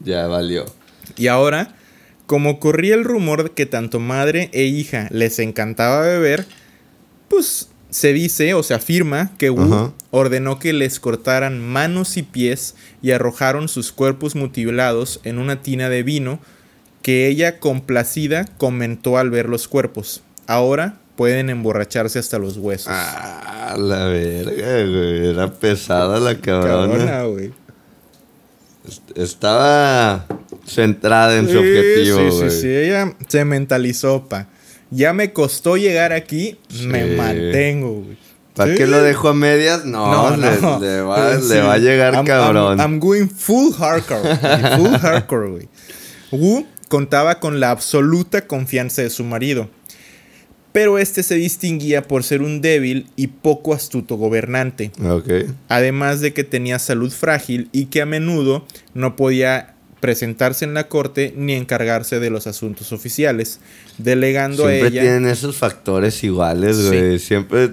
[0.01, 0.67] Ya valió.
[1.17, 1.75] Y ahora,
[2.27, 6.47] como corría el rumor de que tanto madre e hija les encantaba beber,
[7.29, 9.93] pues se dice o se afirma que Wu Ajá.
[10.11, 15.89] ordenó que les cortaran manos y pies y arrojaron sus cuerpos mutilados en una tina
[15.89, 16.41] de vino
[17.03, 20.23] que ella complacida comentó al ver los cuerpos.
[20.49, 22.89] Ahora pueden emborracharse hasta los huesos.
[22.91, 24.51] Ah, la verga,
[24.85, 25.27] güey.
[25.29, 26.97] Era pesada la cabrona.
[26.97, 27.53] Cabrona, güey.
[29.15, 30.27] Estaba
[30.67, 32.51] centrada en su objetivo, sí, güey.
[32.51, 34.49] sí, sí, ella se mentalizó, pa.
[34.91, 38.17] Ya me costó llegar aquí, me mantengo, güey.
[38.55, 38.79] ¿Para Sí.
[38.79, 39.85] qué lo dejo a medias?
[39.85, 41.49] No, le, le va, Sí.
[41.49, 42.79] le va a llegar I'm- cabrón.
[42.79, 44.37] I'm, I'm going full hardcore.
[44.77, 45.69] full hardcore, güey.
[46.31, 49.69] Wu contaba con la absoluta confianza de su marido.
[50.73, 54.91] Pero este se distinguía por ser un débil y poco astuto gobernante.
[55.09, 55.29] Ok.
[55.69, 59.74] Además de que tenía salud frágil y que a menudo no podía
[60.05, 63.59] presentarse en la corte ni encargarse de los asuntos oficiales,
[63.97, 65.01] delegando Siempre a ella.
[65.01, 66.89] tienen esos factores iguales, Sí.
[66.89, 67.19] güey.
[67.19, 67.73] Siempre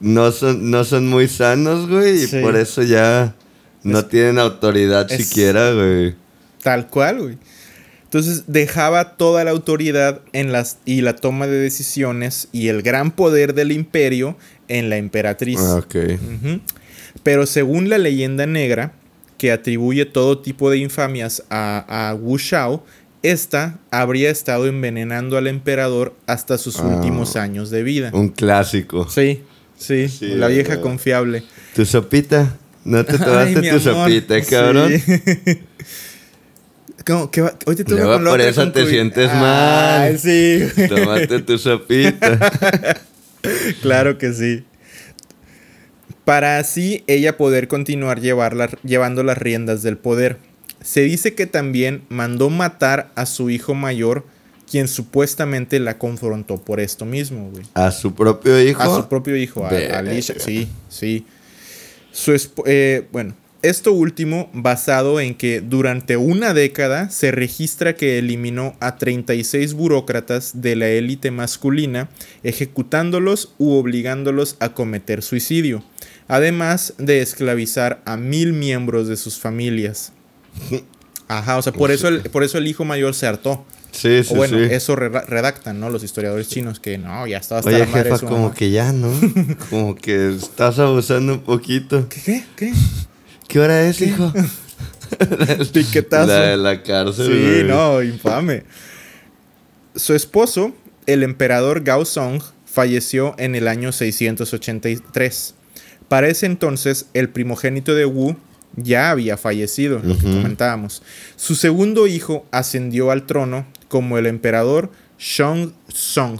[0.00, 2.22] no son, no son muy sanos, güey.
[2.22, 2.38] Y Sí.
[2.40, 3.34] por eso ya
[3.82, 6.14] no Es- tienen autoridad es- siquiera, güey.
[6.62, 7.38] Tal cual, güey.
[8.04, 13.10] Entonces dejaba toda la autoridad en las, y la toma de decisiones y el gran
[13.10, 15.58] poder del imperio en la emperatriz.
[15.60, 15.94] Ah, ok.
[17.22, 18.92] Pero según la leyenda negra,
[19.38, 22.84] que atribuye todo tipo de infamias a, a Wu Shao,
[23.22, 26.84] esta habría estado envenenando al emperador hasta sus Ah.
[26.84, 28.10] últimos años de vida.
[28.12, 29.08] Un clásico.
[29.10, 29.42] Sí,
[29.76, 31.42] sí, Sí, la vieja confiable.
[31.74, 32.56] ¿Tu sopita?
[32.84, 34.92] ¿No te tomaste tu amor, sopita, cabrón?
[34.92, 35.58] sí.
[37.06, 37.30] ¿Cómo?
[37.30, 37.54] ¿Qué va?
[37.66, 40.18] Hoy te toca Luego con la por otra eso te sientes Ay, mal.
[40.18, 40.60] sí.
[40.88, 42.50] Tómate tu sopita.
[43.82, 44.64] claro que sí.
[46.26, 50.38] Para así ella poder continuar llevarla- llevando las riendas del poder.
[50.82, 54.26] Se dice que también mandó matar a su hijo mayor,
[54.68, 57.64] quien supuestamente la confrontó por esto mismo, güey.
[57.74, 58.82] A su propio hijo.
[58.82, 59.68] A su propio hijo, a.
[59.68, 60.34] Alicia.
[60.38, 61.24] Sí, sí.
[62.10, 62.34] Su
[62.66, 68.96] eh, bueno, esto último basado en que durante una década se registra que eliminó a
[68.96, 72.08] 36 burócratas de la élite masculina,
[72.42, 75.84] ejecutándolos u obligándolos a cometer suicidio,
[76.28, 80.12] además de esclavizar a mil miembros de sus familias.
[81.28, 83.64] Ajá, o sea, por eso el, por eso el hijo mayor se hartó.
[83.92, 84.64] Sí, sí, o bueno, sí.
[84.74, 85.88] eso re- redactan, ¿no?
[85.88, 88.54] Los historiadores chinos que no, ya estaba hasta Oye, la madre jefa, como mamá.
[88.54, 89.10] que ya, ¿no?
[89.70, 92.06] como que estás abusando un poquito.
[92.08, 92.20] ¿Qué?
[92.20, 92.44] ¿Qué?
[92.56, 92.72] ¿Qué?
[93.48, 94.32] ¿Qué hora es, hijo?
[95.72, 96.26] Piquetazo.
[96.26, 98.64] La de la cárcel, Sí, no, infame.
[99.94, 100.74] Su esposo,
[101.06, 105.54] el emperador Gao Song, falleció en el año 683.
[106.08, 108.36] Para ese entonces, el primogénito de Wu
[108.76, 111.02] ya había fallecido, lo que comentábamos.
[111.36, 116.38] Su segundo hijo ascendió al trono como el emperador Shong Song,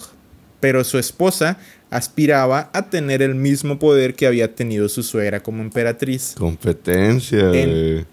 [0.60, 1.58] pero su esposa
[1.90, 6.34] aspiraba a tener el mismo poder que había tenido su suegra como emperatriz.
[6.36, 8.06] Competencia, En-.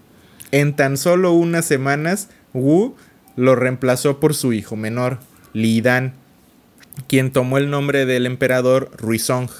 [0.52, 2.94] En tan solo unas semanas, Wu
[3.36, 5.18] lo reemplazó por su hijo menor,
[5.52, 6.14] Li Dan,
[7.08, 9.50] quien tomó el nombre del emperador Ruizong.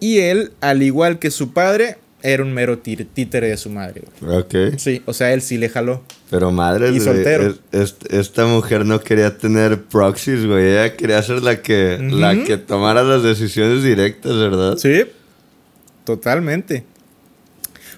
[0.00, 4.02] Y él, al igual que su padre, era un mero títere de su madre.
[4.20, 4.36] güey.
[4.38, 4.54] Ok.
[4.76, 6.02] Sí, o sea, él sí le jaló.
[6.30, 7.54] Pero madre, Y soltero.
[7.72, 10.72] es- es- esta mujer no quería tener proxies, güey.
[10.72, 14.76] Ella quería ser la que, la que tomara las decisiones directas, ¿verdad?
[14.76, 15.04] Sí,
[16.04, 16.84] totalmente.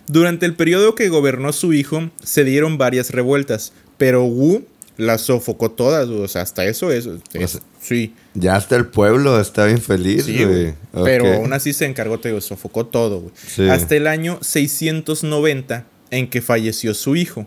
[0.06, 4.64] Durante el periodo que gobernó su hijo, se dieron varias revueltas, pero Wu
[5.00, 8.14] las sofocó todas, o sea, hasta eso es, es- sea, sí.
[8.34, 10.74] Ya hasta el pueblo estaba infeliz, Sí, güey.
[11.04, 13.32] Pero aún así se encargó, te digo, sofocó todo, güey.
[13.34, 13.68] Sí.
[13.68, 17.46] Hasta el año 690 en que falleció su hijo.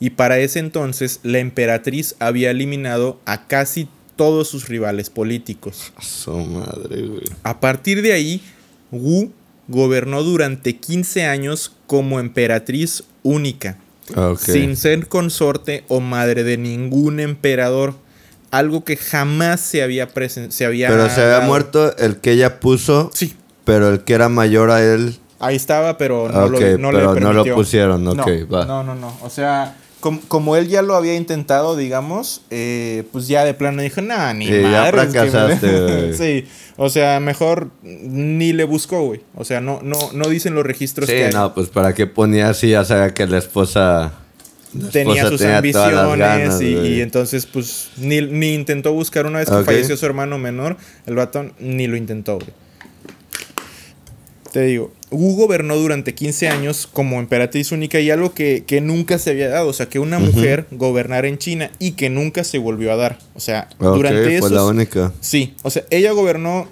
[0.00, 5.92] Y para ese entonces la emperatriz había eliminado a casi todos sus rivales políticos.
[5.96, 7.22] A Su madre, güey.
[7.42, 8.42] A partir de ahí,
[8.90, 9.32] Wu
[9.68, 13.78] gobernó durante 15 años como emperatriz única,
[14.16, 14.38] Ok.
[14.38, 17.94] sin ser consorte o madre de ningún emperador,
[18.50, 20.08] algo que jamás se había
[20.48, 24.28] se había Pero se había muerto el que ella puso, Sí, pero el que era
[24.28, 25.18] mayor a él.
[25.40, 28.64] Ahí estaba, pero no, Ah, lo, no le pero no lo pusieron, ok, no, va.
[28.64, 29.16] No, no, no.
[29.22, 33.80] O sea, com- como él ya lo había intentado, digamos, eh, pues ya de plano
[33.80, 35.30] dijo, nah, ni Sí, ya madres que me-".
[35.30, 36.14] fracasaste, güey.
[36.18, 39.22] sí, o sea, mejor ni le buscó, güey.
[39.34, 41.32] O sea, no, no, no dicen los registros Sí, que hay.
[41.32, 44.12] no, pues para qué ponía así, ya sabía que la esposa.
[44.74, 49.38] la tenía esposa sus tenía ambiciones ganas, y, entonces pues ni, ni intentó buscar una
[49.38, 52.50] vez que falleció su hermano menor, el vato ni lo intentó, güey.
[54.52, 59.18] Te digo, Wu gobernó durante 15 años como emperatriz única y algo que, que nunca
[59.18, 62.58] se había dado, o sea, que una mujer gobernara en China y que nunca se
[62.58, 63.18] volvió a dar.
[63.34, 64.52] O sea, Ok, durante fue esos...
[64.52, 65.12] la única.
[65.20, 66.68] Sí, o sea, ella gobernó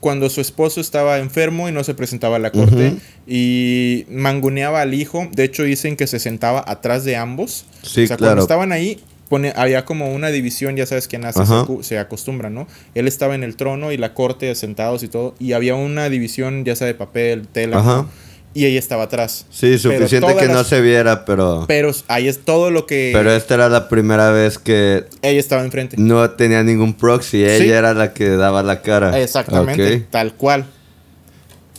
[0.00, 2.94] cuando su esposo estaba enfermo y no se presentaba a la corte
[3.26, 5.28] y mangoneaba al hijo.
[5.32, 7.64] De hecho, dicen que se sentaba atrás de ambos.
[7.82, 8.30] Sí, o sea, claro.
[8.30, 12.50] cuando estaban ahí, pone, había como una división, ya sabes que nace, se, se acostumbra,
[12.50, 12.66] ¿no?
[12.94, 16.64] Él estaba en el trono y la corte sentados y todo, y había una división,
[16.64, 17.96] ya sea de papel, tela, Ajá.
[17.96, 18.28] ¿no?
[18.54, 19.46] y ella estaba atrás.
[19.50, 21.66] Sí, suficiente que no se viera, pero.
[21.68, 25.62] Pero ahí es todo lo que Pero esta era la primera vez que ella estaba
[25.62, 25.96] enfrente.
[25.98, 27.44] no tenía ningún proxy.
[27.44, 27.70] Ella Sí.
[27.70, 29.20] era la que daba la cara.
[29.20, 30.64] Exactamente, tal cual.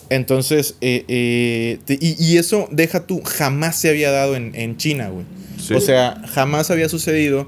[0.10, 4.78] Entonces, eh, eh, te- y, y eso, deja tú, jamás se había dado en, en
[4.78, 5.26] China, güey.
[5.69, 5.73] Sí.
[5.75, 7.47] O sea, jamás había sucedido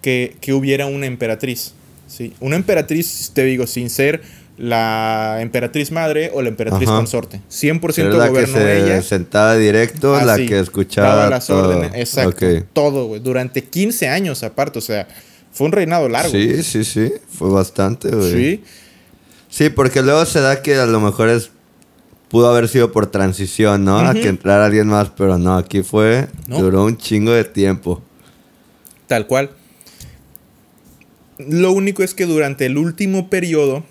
[0.00, 1.74] que, que hubiera una emperatriz.
[2.06, 2.32] ¿sí?
[2.40, 4.22] Una emperatriz, te digo, sin ser
[4.58, 6.98] la emperatriz madre o la emperatriz Ajá.
[6.98, 7.40] consorte.
[7.50, 9.02] 100% Era la que gobernó se ella.
[9.02, 11.68] sentaba directo, la así, que escuchaba las todo.
[11.68, 11.92] órdenes.
[11.94, 12.46] Exacto.
[12.72, 13.20] Todo, güey.
[13.20, 14.78] Durante 15 años aparte.
[14.78, 15.08] O sea,
[15.52, 16.30] fue un reinado largo.
[16.30, 17.12] Sí, sí, sí.
[17.36, 18.30] Fue bastante, güey.
[18.32, 18.64] Sí.
[19.48, 21.50] Sí, porque luego se da que a lo mejor es
[22.32, 23.98] pudo haber sido por transición, ¿no?
[23.98, 26.60] A que entrara alguien más, pero no, aquí fue No.
[26.60, 28.02] duró un chingo de tiempo.
[29.06, 29.50] Tal cual.
[31.38, 33.84] Lo único es que durante el último periodo,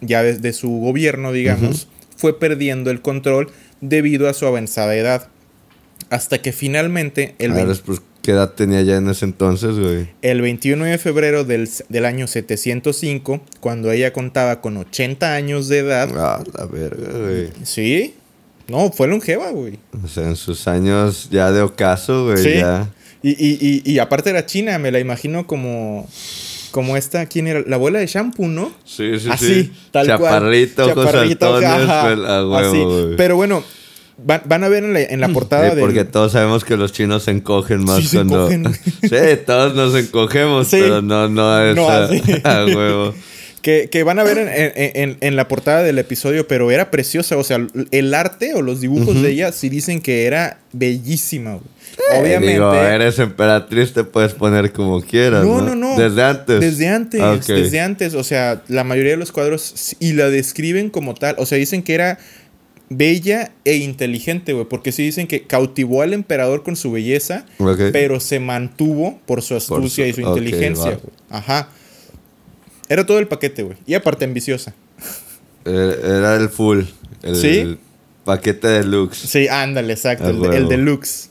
[0.00, 5.28] ya desde su gobierno, digamos, fue perdiendo el control debido a su avanzada edad.
[6.10, 9.78] Hasta que finalmente, el, A vein- ver, pues, ¿qué edad tenía ya en ese entonces,
[9.78, 10.08] güey?
[10.22, 15.78] el 21 de febrero del, del año 705, cuando ella contaba con 80 años de
[15.78, 16.08] edad.
[16.16, 17.48] Ah, la verga, güey.
[17.64, 18.14] Sí.
[18.68, 19.78] No, fue longeva, güey.
[20.04, 22.54] O sea, en sus años ya de ocaso, güey, Sí.
[22.54, 22.88] ya.
[23.22, 26.08] Y, y, y, y aparte era china, me la imagino como.
[26.72, 27.62] Como esta, ¿quién era?
[27.66, 28.70] La abuela de shampoo, ¿no?
[28.84, 29.72] Sí, sí, Así, sí.
[29.92, 30.18] tal cual.
[30.18, 32.82] Chaparrito, ojos Chaparrito, huevo, así.
[32.82, 33.16] güey.
[33.16, 33.64] Pero bueno,
[34.18, 36.76] van, van a ver en la, en la portada Sí, del- porque todos sabemos que
[36.76, 38.50] los chinos se encogen más Sí, se cuando...
[38.50, 38.74] encogen.
[39.02, 40.78] sí, todos nos encogemos, Sí.
[40.80, 41.88] pero no, no a No
[42.44, 43.14] a huevo.
[43.62, 46.90] Que, que van a ver en, en- en- en la portada del episodio, pero era
[46.92, 47.36] preciosa.
[47.36, 51.64] O sea, el arte o los dibujos de ella sí dicen que era bellísima, güey.
[52.20, 52.52] Obviamente.
[52.52, 55.74] Digo, eres emperatriz, te puedes poner como quieras, No, ¿no?
[55.74, 55.98] no, no.
[56.00, 56.60] Desde antes.
[56.60, 58.14] Desde antes, Ah, desde antes.
[58.14, 61.34] O sea, la mayoría de los cuadros y la describen como tal.
[61.38, 62.18] O sea, dicen que era
[62.88, 64.66] bella e inteligente, güey.
[64.66, 67.44] Porque sí dicen que cautivó al emperador con su belleza,
[67.92, 70.98] pero se mantuvo por su astucia su- y su inteligencia.
[71.30, 71.68] Ajá.
[72.88, 73.76] Era todo el paquete, güey.
[73.86, 74.74] Y aparte ambiciosa.
[75.64, 76.82] Eh, Era el full.
[77.22, 77.78] El ¿Sí?
[78.24, 79.18] paquete deluxe.
[79.28, 80.28] Sí, ándale, exacto.
[80.28, 81.30] El, el deluxe.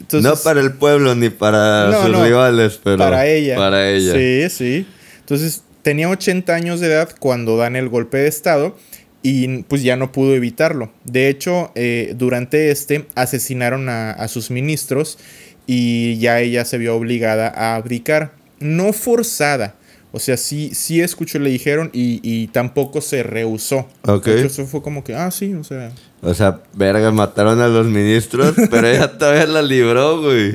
[0.00, 2.24] Entonces, no para el pueblo ni para No, sus no.
[2.24, 3.56] rivales, pero para ella.
[3.56, 4.12] Para ella.
[4.14, 4.86] Sí, sí.
[5.20, 8.76] Entonces, tenía 80 años de edad cuando dan el golpe de estado
[9.22, 10.90] y pues ya no pudo evitarlo.
[11.04, 15.18] De hecho, eh, durante este asesinaron a, a sus ministros
[15.66, 18.32] y ya ella se vio obligada a abdicar.
[18.58, 19.76] No forzada.
[20.12, 23.88] O sea, sí, sí escuchó, le dijeron y, y tampoco se rehusó.
[24.02, 24.24] Ok.
[24.24, 25.92] De hecho, Eso fue como que, ah, sí, o sea.
[26.20, 30.50] O sea, verga, mataron a los ministros, pero ella todavía la libró, güey.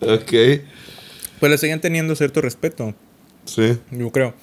[0.00, 0.62] Ok.
[1.40, 2.94] Pues le seguían teniendo cierto respeto.
[3.44, 3.76] Sí.
[3.90, 4.34] yo creo.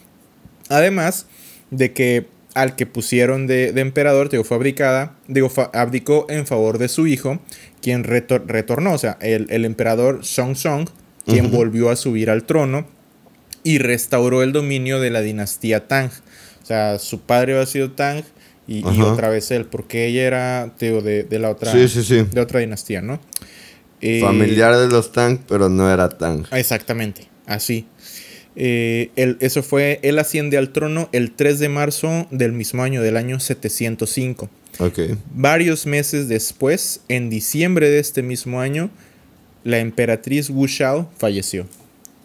[0.67, 1.27] Además
[1.71, 6.47] de que al que pusieron de, de emperador, digo, fue abdicada, digo, fa- abdicó en
[6.47, 7.39] favor de su hijo,
[7.81, 10.89] quien retor- retornó, o sea, el, el emperador Song Song,
[11.25, 12.87] quien volvió a subir al trono
[13.63, 16.09] y restauró el dominio de la dinastía Tang.
[16.63, 18.23] O sea, su padre había sido Tang
[18.67, 22.25] y, otra vez él, porque ella era, digo, de, de la otra, Sí, sí, sí.
[22.31, 23.19] de otra dinastía, ¿no?
[24.01, 26.45] Eh, Familiar de los Tang, pero no era Tang.
[26.51, 27.85] Exactamente, así.
[28.61, 33.01] Eh, él- eso fue, él asciende al trono el 3 de marzo del mismo año,
[33.01, 34.49] del año 705.
[34.79, 34.99] Ok.
[35.33, 38.89] Varios meses después, en diciembre de este mismo año,
[39.63, 41.67] la emperatriz Wu Shao falleció.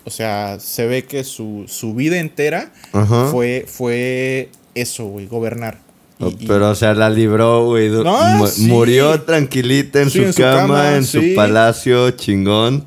[0.05, 3.29] O sea, se ve que su, su vida entera Ajá.
[3.31, 5.79] fue, fue eso, güey, gobernar.
[6.18, 7.88] Y- y- Pero, o sea, la libró, güey.
[7.90, 8.66] No, mu- sí.
[8.66, 11.31] Murió tranquilita en, Sí, su, en su cama, en sí.
[11.31, 12.85] su palacio, chingón.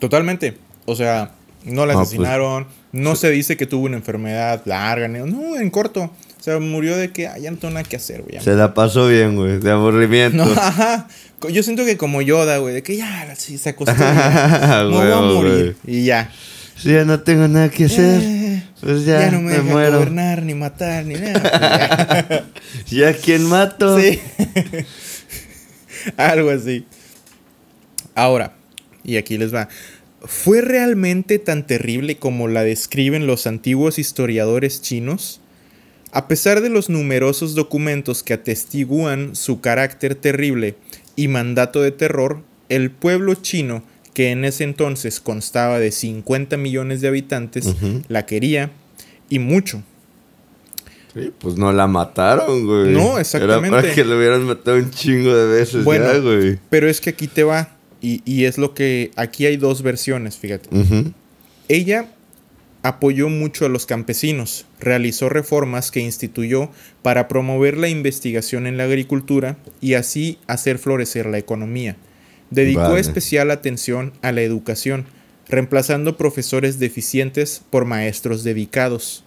[0.00, 0.56] Totalmente.
[0.86, 1.32] O sea,
[1.64, 2.08] no la Ah, pues.
[2.08, 2.66] asesinaron.
[2.92, 5.08] No se dice que tuvo una enfermedad larga.
[5.08, 6.02] No, en corto.
[6.04, 8.34] O sea, murió de que "Ay, ya no tengo nada que hacer, güey.
[8.34, 10.44] ya Se la pasó bien, güey, de aburrimiento.
[10.44, 11.08] No, ajá.
[11.50, 13.94] Yo siento que como Yoda, güey, de que ya se acostó.
[13.98, 14.84] ya.
[14.90, 15.76] No voy a morir.
[15.86, 16.30] Y ya.
[16.76, 19.92] Si ya no tengo nada que hacer, Eh, pues ya, no me, me, dejan muero.
[19.98, 22.44] gobernar, ni matar, ni nada.
[22.88, 23.98] ¿Ya quién mato?
[23.98, 24.20] sí.
[26.16, 26.84] Algo así.
[28.14, 28.52] Ahora,
[29.02, 29.68] y aquí les va.
[30.24, 35.40] ¿Fue realmente tan terrible como la describen los antiguos historiadores chinos?
[36.12, 40.76] A pesar de los numerosos documentos que atestiguan su carácter terrible
[41.16, 43.82] y mandato de terror, el pueblo chino,
[44.14, 47.74] que en ese entonces constaba de 50 millones de habitantes,
[48.08, 48.70] la quería
[49.28, 49.82] y mucho.
[51.12, 52.92] Sí, pues no la mataron, güey.
[52.92, 53.68] No, exactamente.
[53.68, 56.12] Era para que lo hubieran matado un chingo de veces Bueno.
[56.12, 56.58] ya, güey.
[56.70, 60.36] Pero es que aquí te va, y, y es lo que aquí hay dos versiones,
[60.36, 60.68] fíjate.
[61.68, 62.10] Ella
[62.82, 66.68] apoyó mucho a los campesinos, realizó reformas que instituyó
[67.00, 71.96] para promover la investigación en la agricultura y así hacer florecer la economía.
[72.50, 73.00] Dedicó Vale.
[73.00, 75.06] especial atención a la educación,
[75.48, 79.24] reemplazando profesores deficientes por maestros dedicados.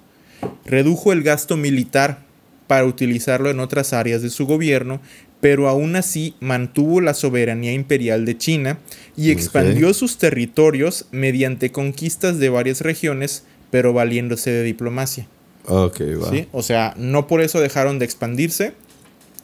[0.66, 2.28] Redujo el gasto militar
[2.68, 5.02] para utilizarlo en otras áreas de su gobierno,
[5.40, 8.80] pero aún así mantuvo la soberanía imperial de China
[9.16, 15.28] y expandió sus territorios mediante conquistas de varias regiones, pero valiéndose de diplomacia.
[15.66, 16.30] Ok, va.
[16.30, 16.48] ¿sí?
[16.52, 18.74] O sea, no por eso dejaron de expandirse,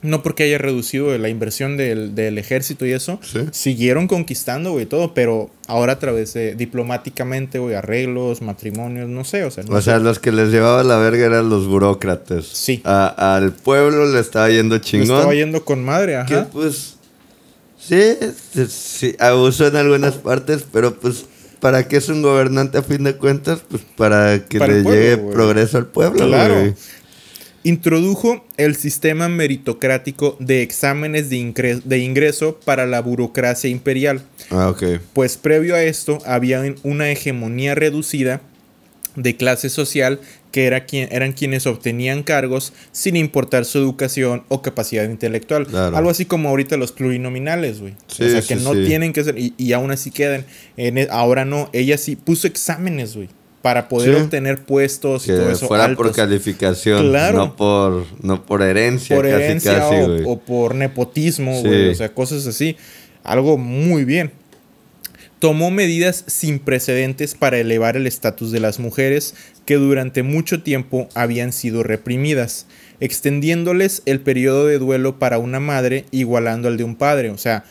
[0.04, 3.40] no porque haya reducido la inversión del, del ejército y eso, Sí.
[3.52, 9.44] siguieron conquistando, güey, todo, pero ahora a través de diplomáticamente, güey, arreglos, matrimonios, no sé,
[9.46, 9.86] o sea, no O sé.
[9.86, 12.46] sea, los que les llevaba la verga eran los burócratas.
[12.46, 12.82] Sí.
[12.84, 15.18] A- al pueblo le estaba yendo Le chingón.
[15.18, 16.48] estaba yendo con madre, Que ajá.
[16.52, 16.98] pues.
[17.80, 18.16] Sí,
[18.70, 21.26] sí, abusó en algunas partes, pero pues.
[21.60, 23.62] ¿Para qué es un gobernante a fin de cuentas?
[23.70, 26.74] Pues para que Para le pueblo, llegue progreso al pueblo, Claro.
[27.66, 34.70] Introdujo el sistema meritocrático de exámenes de, ingre- de ingreso para la burocracia imperial, Ah,
[34.70, 34.84] ok.
[35.14, 38.42] pues previo a esto había un- una hegemonía reducida
[39.16, 40.20] de clase social
[40.52, 45.66] que era quien, eran quienes obtenían cargos sin importar su educación o capacidad intelectual.
[45.66, 45.96] Claro.
[45.96, 47.94] Algo así como ahorita los plurinominales, güey.
[48.08, 48.84] Sí, o sea, sí, que no sí.
[48.86, 50.46] tienen que ser, y, y aún así quedan.
[50.78, 53.30] En e- ahora no, ella sí puso exámenes, güey,
[53.64, 54.22] para poder Sí.
[54.22, 55.68] obtener puestos y todo eso.
[55.68, 57.38] fuera por calificación, Claro.
[57.40, 59.96] no por no por herencia, por herencia casi,
[60.26, 61.88] o- por nepotismo, Sí.
[61.88, 62.76] O sea, cosas así.
[63.24, 64.32] Algo muy bien.
[65.40, 69.34] Tomó medidas sin precedentes para elevar el estatus de las mujeres
[69.66, 72.66] que durante mucho tiempo habían sido reprimidas,
[73.00, 77.30] extendiéndoles el periodo de duelo para una madre igualando al de un padre.
[77.30, 77.64] O sea,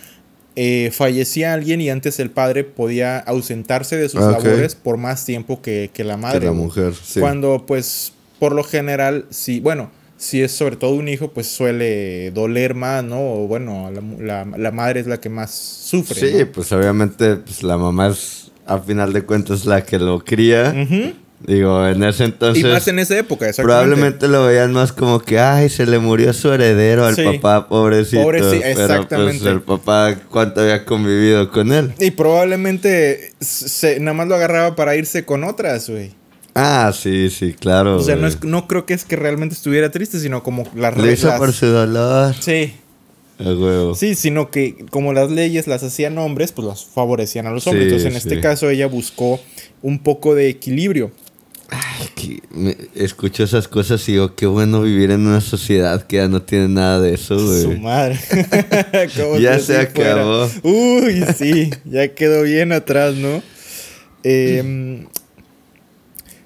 [0.57, 5.24] eh, fallecía alguien y antes el padre podía ausentarse de sus Ah, labores por más
[5.24, 6.40] tiempo que, que la madre.
[6.40, 7.20] que la mujer, sí.
[7.20, 12.30] Cuando, pues, por lo general, si, bueno, si es sobre todo un hijo, pues suele
[12.32, 13.18] doler más, ¿no?
[13.20, 16.20] O bueno, la, la- la madre es la que más sufre.
[16.30, 16.53] Sí, ¿no?
[16.53, 20.72] pues obviamente pues, la mamá es, a final de cuentas, la que lo cría.
[21.47, 22.62] Digo, en ese entonces...
[22.62, 23.62] y más en esa época, exactamente.
[23.88, 27.22] Probablemente lo veían más como que, ay, se le murió su heredero al Sí.
[27.24, 28.22] papá, pobrecito.
[28.22, 29.49] Pobreci- Pero pues exactamente.
[29.49, 31.93] el papá, ¿cuánto había convivido con él?
[31.99, 36.11] Y probablemente se, nada más lo agarraba para irse con otras, güey.
[36.55, 37.97] Ah, sí, sí, claro.
[37.97, 40.97] O sea, no, es, no creo que es que realmente estuviera triste, sino como las
[40.97, 41.38] Lo hizo reglas.
[41.38, 42.34] por su dolor.
[42.38, 42.74] Sí,
[43.38, 43.95] A huevo.
[43.95, 47.84] sí, sino que como las leyes las hacían hombres, pues las favorecían a los hombres.
[47.88, 49.40] Sí, Entonces, en este caso, ella buscó
[49.80, 51.11] un poco de equilibrio.
[52.14, 56.28] Que me- escucho esas cosas y digo, qué bueno vivir en una sociedad que ya
[56.28, 57.80] no tiene nada de eso, Su güey.
[57.80, 58.18] madre.
[59.16, 60.12] Como Ya se fuera.
[60.12, 60.48] acabó.
[60.62, 63.42] Uy, sí, ya quedó bien atrás, ¿no?
[64.24, 65.04] Eh,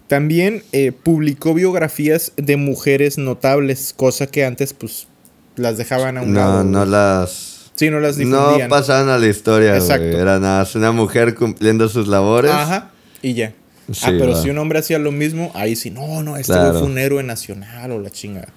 [0.09, 5.09] también eh, publicó biografías de mujeres notables, cosa que antes, pues,
[5.57, 6.65] las dejaban a un No, lado.
[6.65, 7.71] no las...
[7.75, 8.71] Sí, no las No difundían.
[8.71, 10.07] pasaban a la historia, Exacto.
[10.07, 10.21] güey.
[10.21, 12.51] Era nada más una mujer cumpliendo sus labores.
[12.53, 13.53] Ajá, y ya.
[13.93, 14.43] Sí, ah, pero va.
[14.43, 16.79] si un hombre hacía lo mismo, ahí sí, no, no, este Claro.
[16.81, 18.49] fue un héroe nacional o la chingada.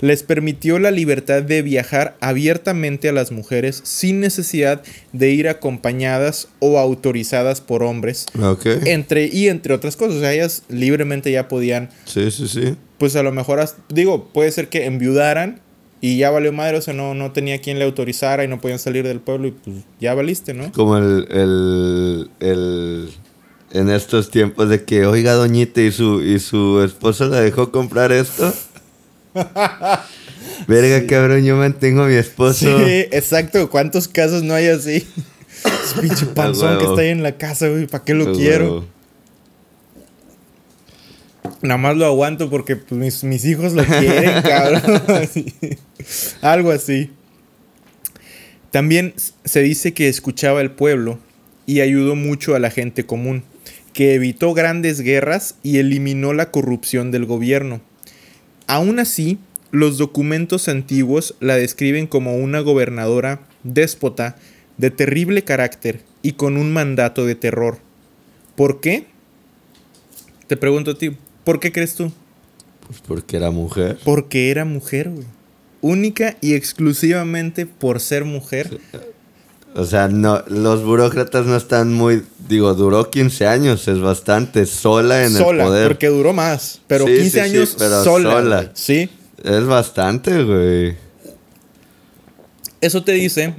[0.00, 4.82] Les permitió la libertad de viajar abiertamente a las mujeres sin necesidad
[5.12, 8.26] de ir acompañadas o autorizadas por hombres.
[8.40, 8.66] Ok.
[8.84, 12.76] Entre, y entre otras cosas, o sea, ellas libremente ya podían, Sí, sí, sí.
[12.98, 15.60] pues a lo mejor, hasta- digo, puede ser que enviudaran
[16.00, 18.78] y ya valió madre, o sea, no, no tenía quien le autorizara y no podían
[18.78, 20.70] salir del pueblo y pues ya valiste, ¿no?
[20.72, 23.08] Como el, el, el-
[23.72, 28.12] En estos tiempos de que, oiga, doñita, ¿y su, y su esposo la dejó comprar
[28.12, 28.52] esto?
[30.68, 32.78] Verga, cabrón, yo mantengo a mi esposo.
[32.78, 33.68] Sí, exacto.
[33.68, 35.06] ¿Cuántos casos no hay así?
[35.84, 37.86] Ese pinche panzón que está ahí en la casa, güey.
[37.86, 38.64] ¿Para qué lo Ah, quiero?
[38.64, 38.84] huevo.
[41.62, 45.02] Nada más lo aguanto porque pues, mis, mis hijos lo quieren, cabrón.
[45.08, 45.54] Así.
[46.40, 47.10] Algo así.
[48.70, 49.14] También
[49.44, 51.18] se dice que escuchaba el pueblo
[51.66, 53.42] y ayudó mucho a la gente común,
[53.96, 57.80] que evitó grandes guerras y eliminó la corrupción del gobierno.
[58.66, 59.38] Aún así,
[59.70, 64.36] los documentos antiguos la describen como una gobernadora déspota
[64.76, 67.78] de terrible carácter y con un mandato de terror.
[68.54, 69.06] ¿Por qué?
[70.46, 72.12] Te pregunto a ti, ¿por qué crees tú?
[72.86, 73.96] Pues porque era mujer.
[74.04, 75.26] Porque era mujer, güey.
[75.80, 78.78] Única y exclusivamente por ser mujer.
[79.76, 82.22] O sea, no, los burócratas no están muy.
[82.48, 84.64] Digo, duró 15 años, es bastante.
[84.66, 85.88] Sola en sola, el poder.
[85.88, 86.80] porque duró más.
[86.86, 88.30] Pero Sí, 15 sí, sí, años pero sola.
[88.32, 88.70] sola.
[88.74, 89.10] Sí.
[89.44, 90.96] Es bastante, güey.
[92.80, 93.54] Eso te dice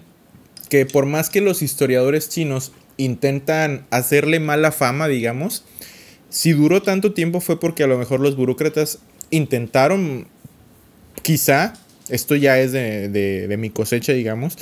[0.70, 5.64] que por más que los historiadores chinos intentan hacerle mala fama, digamos,
[6.30, 9.00] si duró tanto tiempo fue porque a lo mejor los burócratas
[9.30, 10.28] intentaron,
[11.22, 11.74] quizá,
[12.10, 14.58] esto ya es de, de- de mi cosecha, digamos,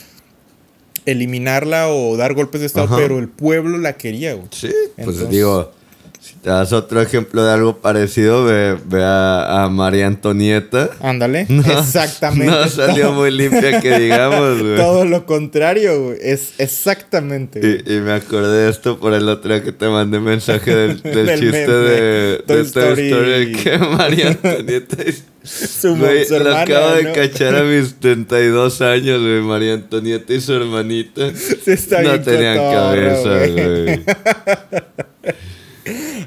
[1.05, 2.97] eliminarla o dar golpes de estado, Ajá.
[2.97, 4.47] pero el pueblo la quería, güey.
[4.51, 5.71] Sí, pues Entonces- digo,
[6.19, 10.89] si te das otro ejemplo de algo parecido, ve, ve a, a María Antonieta.
[10.99, 12.47] Ándale, No, exactamente.
[12.47, 14.75] No salió muy limpia que digamos, güey.
[14.75, 16.17] Todo lo contrario, güey.
[16.21, 17.59] Es exactamente.
[17.59, 17.83] güey.
[17.85, 21.01] Y, y me acordé de esto por el otro día que te mandé mensaje del,
[21.03, 21.73] del Del chiste meme.
[21.89, 23.53] de, Toy de Toy Story.
[23.63, 24.97] Que María Antonieta
[25.81, 29.41] Su, Güey, su lo hermana, acabo de cachar a mis 32 años, güey.
[29.41, 31.31] María Antonieta y su hermanita.
[31.35, 34.03] Sí, está no tenían cabeza, güey.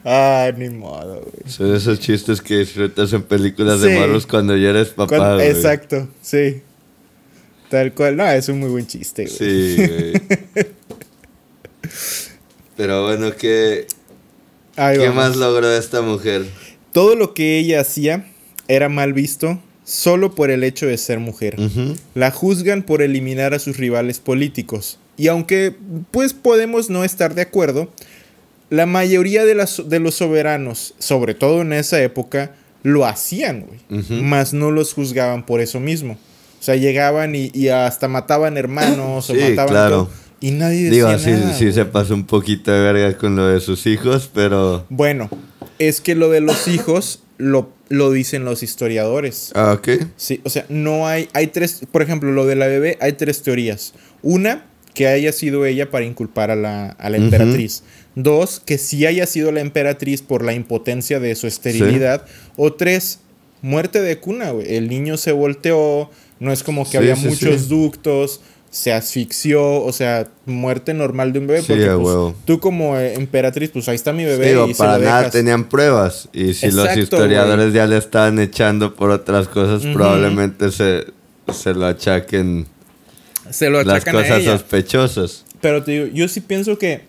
[0.05, 1.51] Ay, ni modo, güey.
[1.53, 3.99] Son esos chistes que disfrutas en películas de Sí.
[3.99, 5.49] Marlos cuando ya eres papá, güey.
[5.49, 6.63] Exacto, sí.
[7.69, 8.17] Tal cual.
[8.17, 9.37] No, es un muy buen chiste, güey.
[9.37, 10.13] Sí, güey.
[12.77, 13.87] Pero bueno, ¿qué,
[14.77, 16.47] ¿qué más logró esta mujer?
[16.93, 18.25] Todo lo que ella hacía
[18.69, 21.57] era mal visto solo por el hecho de ser mujer.
[22.15, 24.99] La juzgan por eliminar a sus rivales políticos.
[25.17, 25.75] Y aunque
[26.11, 27.91] pues podemos no estar de acuerdo,
[28.71, 34.23] la mayoría de, las, de los soberanos, sobre todo en esa época, lo hacían, güey.
[34.23, 36.19] Mas no los juzgaban por eso mismo.
[36.61, 39.97] O sea, llegaban y, y hasta mataban hermanos o Sí, mataban claro.
[39.97, 40.11] todo,
[40.41, 43.47] y nadie decía Digo, sí, nada, sí se pasó un poquito de verga con lo
[43.47, 44.85] de sus hijos, pero...
[44.89, 45.31] Bueno,
[45.79, 49.53] es que lo de los hijos lo, lo dicen los historiadores.
[49.55, 49.89] Ah, ok.
[50.17, 53.43] Sí, o sea, no hay, hay tres, por ejemplo, lo de la bebé, hay tres
[53.43, 53.95] teorías.
[54.23, 57.85] Una, que haya sido ella para inculpar a la, a la emperatriz.
[58.17, 62.27] Dos, que sí haya sido la emperatriz por la impotencia de su esterilidad.
[62.57, 63.21] O tres,
[63.63, 64.75] muerte de cuna, güey.
[64.75, 66.11] El niño se volteó,
[66.41, 68.41] no es como que Sí, había sí, muchos ductos,
[68.71, 71.61] se asfixió, o sea, muerte normal de un bebé.
[71.63, 74.79] Sí, porque pues, tú como eh, emperatriz, pues ahí está mi bebé Digo, y se
[74.79, 75.33] para lo nada dejas.
[75.33, 76.29] tenían pruebas.
[76.33, 81.07] Y si los historiadores ya le estaban echando por otras cosas, probablemente se,
[81.53, 82.67] se lo achaquen
[83.51, 84.53] Se lo las achacan a cosas ella.
[84.53, 85.45] sospechosas.
[85.61, 87.03] Pero te digo, yo sí pienso que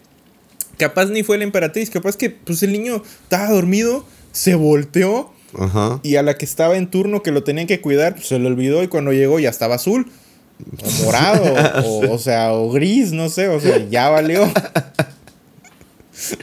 [0.78, 6.00] capaz ni fue la emperatriz, capaz que pues el niño estaba dormido, se volteó Ajá.
[6.04, 8.48] y a la que estaba en turno que lo tenían que cuidar, pues, se le
[8.48, 10.10] olvidó y cuando llegó ya estaba azul.
[10.82, 11.44] O morado,
[11.86, 14.52] o, o sea, o gris, no sé, o sea, ya valió.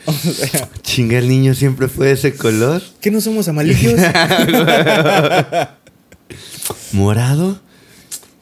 [0.06, 2.82] O sea, Chinga, el niño siempre fue de ese color.
[3.00, 4.00] ¿qué no somos amarillos?
[6.92, 7.60] ¿Morado?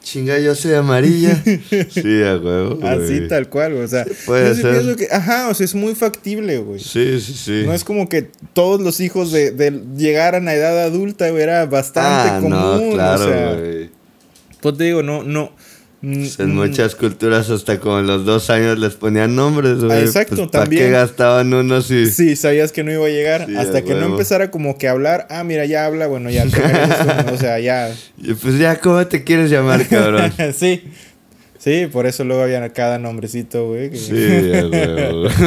[0.01, 1.35] Chinga, yo soy amarilla.
[1.43, 2.79] sí, a huevo.
[2.87, 3.27] Así güey.
[3.27, 4.71] tal cual, o sea, Puede yo sí ser.
[4.71, 6.79] pienso que, ajá, o sea, es muy factible, güey.
[6.79, 7.63] Sí, sí, sí.
[7.65, 11.65] No es como que todos los hijos de, de llegaran a edad adulta, güey, era
[11.65, 12.89] bastante ah, común.
[12.89, 13.89] no, claro, o sea, güey.
[14.61, 15.51] pues te digo, no, no.
[16.05, 19.91] Mm, En mm, muchas culturas hasta como en los dos años les ponían nombres, güey.
[19.97, 20.91] Ah, exacto, pues, ¿Para qué también.
[20.91, 22.05] gastaban unos y...
[22.09, 23.45] Sí, sabías que no iba a llegar.
[23.47, 25.27] Sí, hasta que no empezara como que a hablar.
[25.29, 26.45] Ah, mira, ya habla, bueno, ya.
[26.45, 27.93] te- o sea, ya.
[28.17, 30.31] y pues ya, ¿cómo te quieres llamar, cabrón?
[30.57, 30.83] sí.
[31.57, 33.89] Sí, por eso luego había cada nombrecito, güey.
[33.89, 35.27] que- sí, huevo.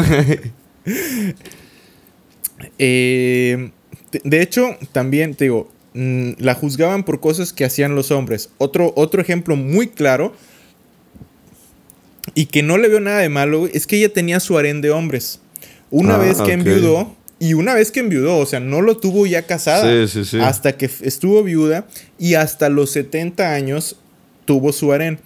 [2.79, 3.71] Eh,
[4.25, 8.51] de hecho, también te digo, mm, la juzgaban por cosas que hacían los hombres.
[8.59, 10.33] Otro, otro ejemplo muy claro
[12.35, 14.91] y que no le veo nada de malo es que ella tenía su harén de
[14.91, 15.41] hombres.
[15.91, 16.49] Una Ah, vez que ok.
[16.51, 20.07] enviudó, y una vez que enviudó, o sea, no lo tuvo ya casada.
[20.07, 20.39] Sí, sí, sí.
[20.41, 21.87] Hasta que estuvo viuda
[22.19, 23.97] y hasta los 70 años
[24.45, 25.21] tuvo su harén.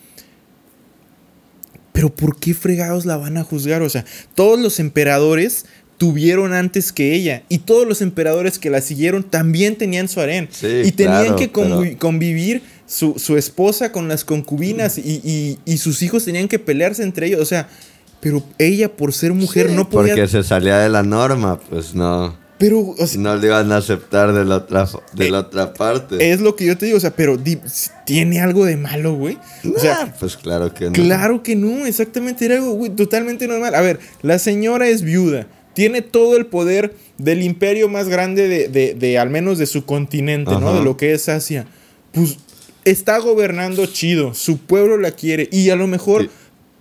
[1.93, 3.83] Pero ¿por qué fregados la van a juzgar?
[3.83, 4.05] O sea,
[4.35, 5.67] todos los emperadores
[6.03, 7.45] tuvieron antes que ella.
[7.49, 10.49] Y todos los emperadores que la siguieron también tenían su harén.
[10.51, 15.21] Sí, y tenían claro, que convi- pero- convivir su, su esposa con las concubinas y,
[15.23, 17.41] y- y sus hijos tenían que pelearse entre ellos.
[17.41, 17.69] O sea,
[18.19, 20.15] pero ella por ser mujer Sí, no podía...
[20.17, 22.37] Porque se salía de la norma, pues no.
[22.59, 25.73] Pero, o sea, No le iban a aceptar de la otra, de Eh, la otra
[25.73, 26.33] parte.
[26.33, 26.97] es lo que yo te digo.
[26.99, 27.39] O sea, pero
[28.05, 29.39] ¿tiene algo de malo, güey?
[29.73, 30.93] O sea, pues claro que no.
[30.93, 33.73] Claro que no, exactamente, era algo güey, totalmente normal.
[33.77, 38.69] A ver, la señora es viuda, tiene todo el poder del imperio más grande de,
[38.69, 40.75] de- de, al menos de su continente, ¿no?
[40.75, 41.67] De lo que es Asia.
[42.13, 42.37] Pues
[42.85, 46.23] está gobernando chido, su pueblo la quiere y a lo mejor...
[46.23, 46.31] Sí.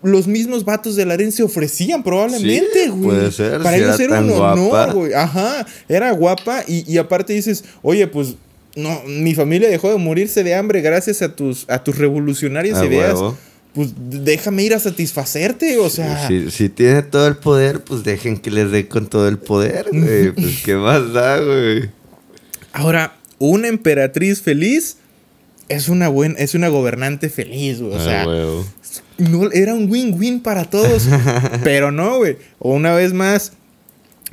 [0.03, 3.03] Los mismos vatos de la Aren se ofrecían probablemente, Sí, güey.
[3.19, 4.93] puede ser, Para si ellos era era un honor, guapa.
[4.93, 5.13] güey.
[5.13, 8.33] Ajá, era guapa y, y aparte dices, oye, pues
[8.75, 12.85] no, mi familia dejó de morirse de hambre gracias a tus, a tus revolucionarias A
[12.87, 13.37] ideas huevo.
[13.73, 16.27] Pues déjame ir a satisfacerte, o sea.
[16.27, 19.85] Si, si tiene todo el poder, pues dejen que les dé con todo el poder,
[19.93, 20.31] güey.
[20.31, 21.89] Pues qué más da, güey.
[22.73, 24.97] Ahora, una emperatriz feliz
[25.69, 27.93] es una buena, es una gobernante feliz, güey.
[27.93, 28.65] O Ah, sea, huevo.
[29.17, 31.07] no, era un win-win para todos.
[31.63, 32.37] pero no, güey.
[32.59, 33.53] Una vez más,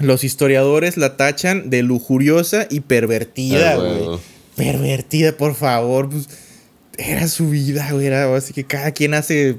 [0.00, 4.18] los historiadores la tachan de lujuriosa y pervertida, Ah, güey.
[4.56, 6.08] Pervertida, por favor.
[6.10, 6.28] Pues,
[6.98, 8.06] era su vida, güey.
[8.06, 9.56] Era así que cada quien hace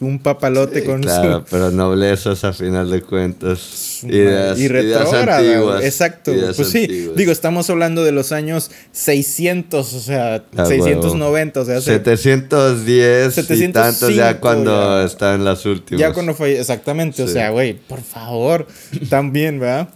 [0.00, 1.44] un papalote Sí, con claro, su.
[1.50, 4.00] pero noblezas a final de cuentas.
[4.02, 5.52] y Ideas, ideas retrógrada, güey.
[5.54, 5.84] antiguas.
[5.84, 6.32] Exacto.
[6.32, 7.16] ideas pues sí, antiguas.
[7.16, 13.28] digo, estamos hablando de los años 600, o sea, Ah, 690, o sea, hace- 710
[13.28, 15.04] y 705 tantos ya cuando ya.
[15.06, 16.00] está en las últimas.
[16.00, 18.66] ya cuando fue exactamente, o sea, güey, por favor,
[19.08, 19.88] también, ¿verdad?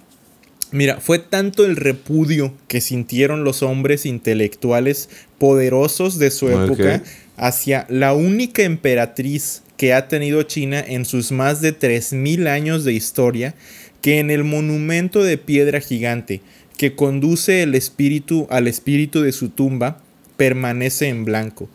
[0.71, 5.09] Mira, fue tanto el repudio que sintieron los hombres intelectuales
[5.39, 7.03] poderosos de su época
[7.37, 12.93] hacia la única emperatriz que ha tenido China en sus más de 3000 años de
[12.93, 13.55] historia,
[14.03, 16.43] que en el monumento de piedra gigante
[16.77, 19.99] que conduce el espíritu al espíritu de su tumba
[20.37, 21.69] permanece en blanco.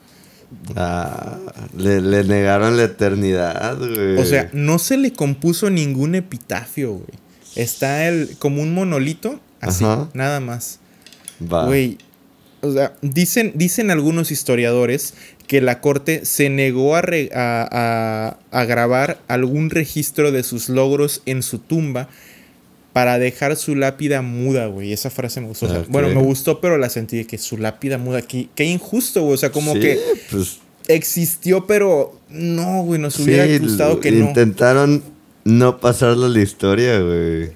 [0.75, 1.39] Ah,
[1.77, 4.17] le, le negaron la eternidad, güey.
[4.17, 7.22] O sea, no se le compuso ningún epitafio, güey.
[7.56, 10.10] Está el, como un monolito, así, Ajá.
[10.14, 10.80] nada más.
[11.41, 11.66] Va.
[11.66, 11.97] Güey,
[12.64, 15.14] o sea, dicen, dicen algunos historiadores
[15.47, 17.01] que la corte se negó a,
[18.51, 22.08] a, grabar algún registro de sus logros en su tumba
[22.93, 24.93] para dejar su lápida muda, güey.
[24.93, 25.86] Esa frase me gustó.
[25.89, 28.49] bueno, me gustó, pero la sentí de que su lápida muda aquí.
[28.56, 29.34] Qué injusto, güey.
[29.34, 29.99] O sea, como que
[30.32, 33.01] pues, existió, pero no, güey.
[33.01, 34.28] Nos hubiera gustado que no.
[34.28, 35.04] Intentaron
[35.43, 37.51] no pasarlo a la historia, güey.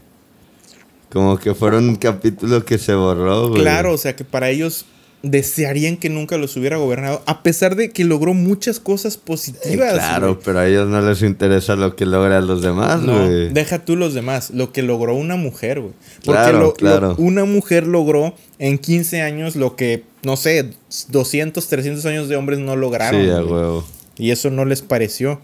[1.11, 3.61] Como que fueron un capítulo que se borró, güey.
[3.61, 4.85] Claro, o sea, que para ellos
[5.23, 9.93] desearían que nunca los hubiera gobernado, a pesar de que logró muchas cosas positivas.
[9.93, 13.95] claro, pero a ellos no les interesa lo que logran los demás, no, Deja tú
[13.95, 15.93] los demás, lo que logró una mujer, güey.
[16.23, 20.71] Porque claro, una mujer logró en 15 años lo que, no sé,
[21.09, 23.21] 200, 300 años de hombres no lograron.
[23.21, 23.85] Sí, a huevo.
[24.17, 25.41] Y eso no les pareció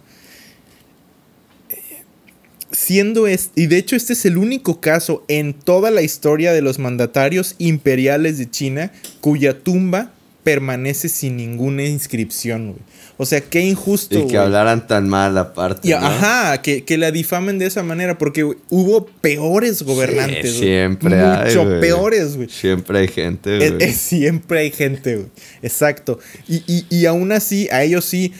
[2.84, 6.62] siendo este, y de hecho este es el único caso en toda la historia de
[6.62, 10.12] los mandatarios imperiales de China cuya tumba
[10.44, 12.82] permanece sin ninguna inscripción, güey.
[13.16, 14.20] O sea, qué injusto.
[14.20, 15.88] Y que hablaran tan mal aparte.
[15.88, 20.54] Y, Ajá, que, la difamen de esa manera, porque hubo peores gobernantes.
[20.56, 21.56] siempre hay.
[21.56, 22.50] Mucho peores, güey.
[22.50, 23.94] Siempre hay gente, güey.
[23.94, 25.28] siempre hay gente, güey.
[25.62, 26.20] Exacto.
[26.48, 28.34] Y, y, y aún así, a ellos sí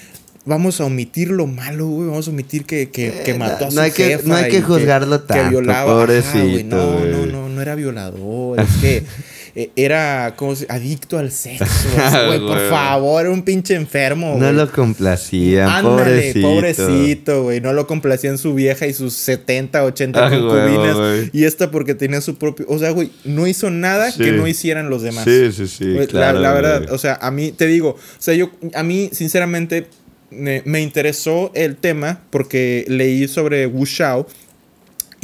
[0.46, 2.10] vamos a omitir lo malo, güey.
[2.10, 4.52] Vamos a omitir que, que, que eh, mató a su no hay que, No hay
[4.52, 5.94] que juzgarlo tanto, que violaba.
[5.94, 8.60] Pobrecito, no, no, no, no era violador.
[8.60, 9.04] Es que
[9.56, 11.66] eh, era como adicto al sexo.
[12.28, 14.36] güey, por favor, era un pinche enfermo.
[14.38, 17.44] No lo complacía, Ándale, pobrecito.
[17.44, 17.62] güey.
[17.62, 21.30] No lo complacían su vieja y sus 70, 80 concubinas.
[21.32, 22.66] y esta porque tenía su propio.
[22.68, 25.24] O sea, güey, no hizo nada que no hicieran los demás.
[25.24, 25.96] Sí, sí, sí.
[26.10, 29.10] claro, la, la verdad, o sea, a mí, te digo, o sea, yo, a mí,
[29.14, 29.88] sinceramente
[30.36, 34.28] me, interesó el tema porque leí sobre Wu Shao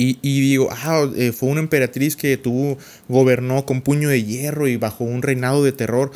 [0.01, 2.77] y, digo, ah, eh, fue una emperatriz que tuvo,
[3.09, 6.11] gobernó con puño de hierro y bajo un reinado de terror.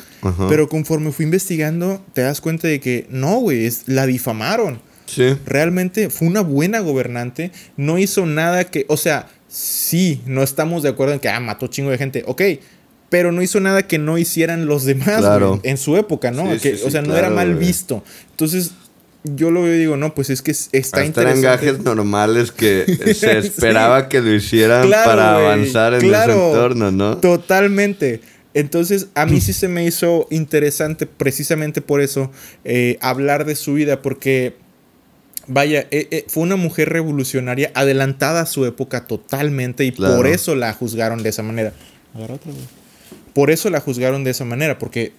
[0.48, 4.80] Pero conforme fui investigando, te das cuenta de que no, güey, la difamaron.
[5.04, 5.36] Sí.
[5.44, 10.88] Realmente fue una buena gobernante, no hizo nada que, o sea, sí, no estamos de
[10.88, 12.40] acuerdo en que, ah, mató chingo de gente, ok,
[13.10, 15.22] pero no hizo nada que no hicieran los demás
[15.62, 16.50] en su época, ¿no?
[16.50, 18.02] o sea, no era mal visto.
[18.30, 18.72] Entonces,
[19.24, 21.40] yo lo veo y digo, no, pues es que está Hasta interesante.
[21.40, 22.84] eran gajes normales que
[23.18, 27.16] se esperaba que lo hicieran para avanzar en ese entorno, ¿no?
[27.16, 28.20] Totalmente.
[28.52, 32.30] Entonces, a mí sí se me hizo interesante precisamente por eso
[32.64, 34.54] eh, hablar de su vida, porque,
[35.48, 40.54] vaya, eh, eh, fue una mujer revolucionaria, adelantada a su época totalmente, y por eso
[40.54, 41.72] la juzgaron de esa manera.
[43.32, 45.12] Por eso la juzgaron de esa manera, porque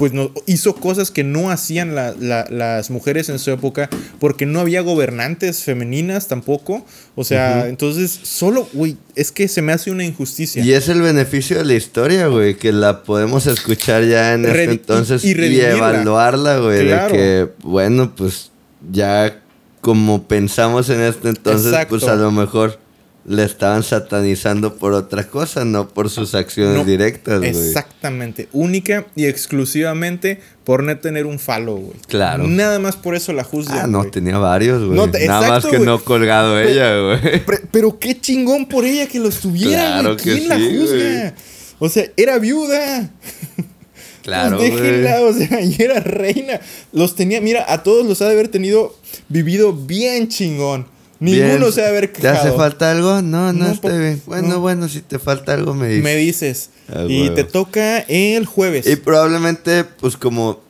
[0.00, 4.80] pues no, hizo cosas que no hacían las mujeres en su época porque no había
[4.80, 6.86] gobernantes femeninas tampoco.
[7.16, 10.64] O sea, entonces solo, güey, es que se me hace una injusticia.
[10.64, 14.64] Y es el beneficio de la historia, güey, que la podemos escuchar ya en este
[14.64, 18.52] entonces y, evaluarla, güey, de que, bueno, pues
[18.90, 19.38] ya
[19.82, 22.78] como pensamos en este entonces, pues a lo mejor
[23.24, 27.50] le estaban satanizando por otra cosa, no por sus acciones directas, güey.
[27.50, 28.48] Exactamente.
[28.52, 31.98] Única y exclusivamente por no tener un falo, güey.
[32.08, 32.46] Claro.
[32.46, 33.78] Nada más por eso la juzgan.
[33.78, 35.26] Ah, no, tenía varios, güey.
[35.26, 37.42] Nada más que no colgado ella, güey.
[37.70, 41.34] Pero, qué chingón por ella que los tuviera, claro ¿Quién la juzga?
[41.78, 43.10] O sea, era viuda.
[44.22, 46.60] Claro, pues déjenla, o sea, y era reina.
[46.92, 48.94] Los tenía, mira, a todos los ha de haber tenido
[49.28, 50.86] vivido bien chingón.
[51.20, 52.34] Ninguno se va a haber quejado.
[52.34, 53.22] ¿Te hace falta algo?
[53.22, 54.22] No, no, estoy bien.
[54.26, 56.02] Bueno, bueno, si te falta algo me dices.
[56.04, 56.70] Me dices.
[56.88, 58.86] Ah, y te toca el jueves.
[58.86, 60.68] Y probablemente, pues como...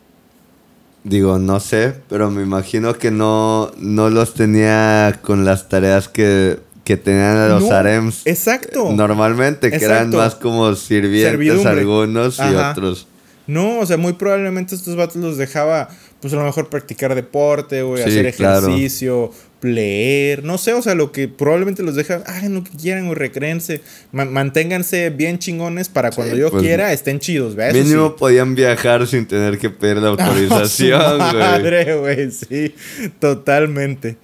[1.02, 6.58] Digo, no sé, pero me imagino que no, no los tenía con las tareas que,
[6.84, 8.26] que tenían los harems.
[8.26, 8.92] Exacto.
[8.92, 13.06] Normalmente, que eran más como sirvientes algunos y otros.
[13.46, 15.88] No, o sea, muy probablemente estos vatos los dejaba,
[16.20, 19.32] pues a lo mejor practicar deporte, güey, hacer ejercicio,
[19.62, 23.14] leer, no sé, o sea, lo que probablemente los deja, hagan lo que quieran o
[23.14, 23.80] recréense,
[24.12, 27.74] manténganse bien chingones para cuando yo pues, quiera estén chidos, ¿ves?
[27.74, 31.34] Mínimo podían viajar sin tener que pedir la autorización, güey.
[31.34, 32.74] madre, güey, sí,
[33.18, 34.16] totalmente.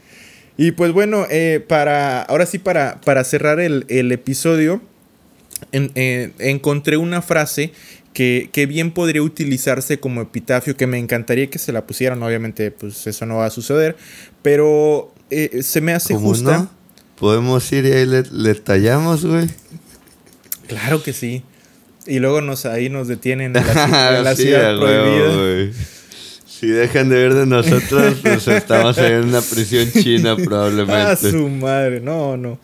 [0.56, 4.80] Y pues bueno, eh, para, ahora sí, para, para cerrar el, episodio,
[5.72, 7.72] eh, encontré una frase
[8.14, 12.70] que, que, bien podría utilizarse como epitafio, que me encantaría que se la pusieran, obviamente
[12.70, 13.96] pues eso no va a suceder,
[14.40, 16.58] pero eh, se me hace justa.
[16.58, 16.70] No?
[17.18, 19.48] Podemos ir y ahí le, tallamos, güey.
[20.68, 21.42] Claro que sí.
[22.06, 25.72] Y luego nos ahí nos detienen en la, ciudad prohibida.
[26.46, 30.94] si dejan de ver de nosotros, pues estamos ahí en una prisión china probablemente.
[30.94, 32.58] A su madre, no, no.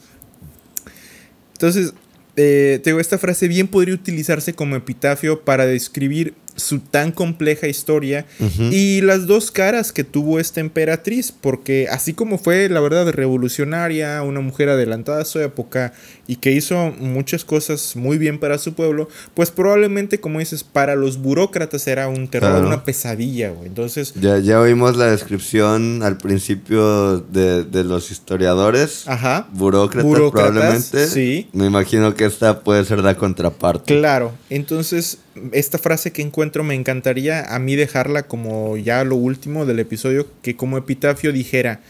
[1.55, 1.95] Entonces,
[2.37, 8.27] eh, tengo esta frase bien podría utilizarse como epitafio para describir su tan compleja historia
[8.71, 14.23] y las dos caras que tuvo esta emperatriz, porque así como fue, la verdad, revolucionaria,
[14.23, 15.93] una mujer adelantada a su época
[16.33, 20.97] y que hizo muchas cosas muy bien para su pueblo, pues probablemente, como dices, para
[20.97, 23.67] los burócratas era un terror, una pesadilla, güey.
[23.67, 24.15] Entonces...
[24.19, 29.07] Ya, ya oímos la descripción al principio de, de los historiadores.
[29.09, 29.47] Ajá.
[29.53, 31.07] Burócratas, probablemente.
[31.07, 31.51] Sí.
[31.53, 33.95] Me imagino que esta puede ser la contraparte.
[33.99, 34.33] Claro.
[34.49, 35.19] Entonces,
[35.53, 40.27] esta frase que encuentro me encantaría a mí dejarla como ya lo último del episodio,
[40.41, 41.83] que como epitafio dijera,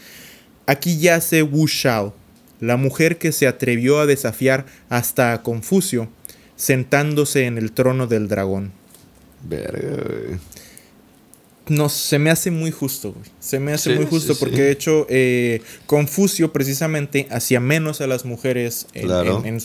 [0.67, 2.13] aquí yace Wu Shao,
[2.63, 6.07] la mujer que se atrevió a desafiar hasta a Confucio,
[6.55, 8.71] sentándose en el trono del dragón.
[9.43, 10.39] Verga,
[11.69, 13.25] no, se me hace muy justo, güey.
[13.39, 18.25] Se me hace muy justo porque de hecho eh, Confucio precisamente hacía menos a las
[18.25, 19.59] mujeres en,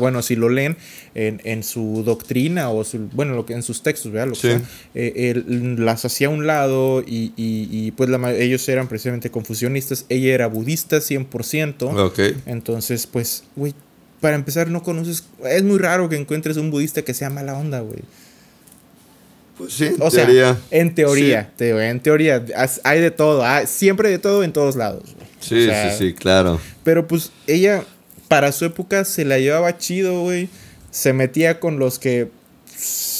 [0.00, 0.76] bueno, si lo leen
[1.14, 4.28] en, su doctrina o su, bueno, lo que en sus textos, ¿verdad?
[4.28, 4.60] Lo que
[4.94, 5.42] eh,
[5.78, 10.06] las hacía a un lado y, pues ellos eran precisamente confusionistas.
[10.08, 12.06] Ella era budista 100%.
[12.06, 12.18] Ok.
[12.46, 13.74] Entonces, pues, güey,
[14.20, 17.80] para empezar no conoces, es muy raro que encuentres un budista que sea mala onda,
[17.80, 18.00] güey.
[19.58, 20.56] Pues sí, en teoría.
[20.70, 21.50] en teoría,
[21.90, 22.44] en teoría.
[22.84, 25.02] Hay de todo, siempre de todo en todos lados.
[25.40, 26.60] Sí, sí, sí, claro.
[26.84, 27.82] Pero pues ella,
[28.28, 30.48] para su época, se la llevaba chido, güey.
[30.90, 32.28] Se metía con los que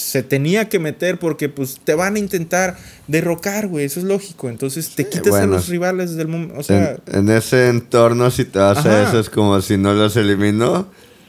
[0.09, 2.79] se tenía que meter porque pues te van a intentar
[3.09, 4.49] derrocar, güey, eso es lógico.
[4.49, 8.59] Entonces te quitas a los rivales del mundo, o sea, en, ese entorno si te
[8.59, 10.89] vas a eso es como si no los eliminó,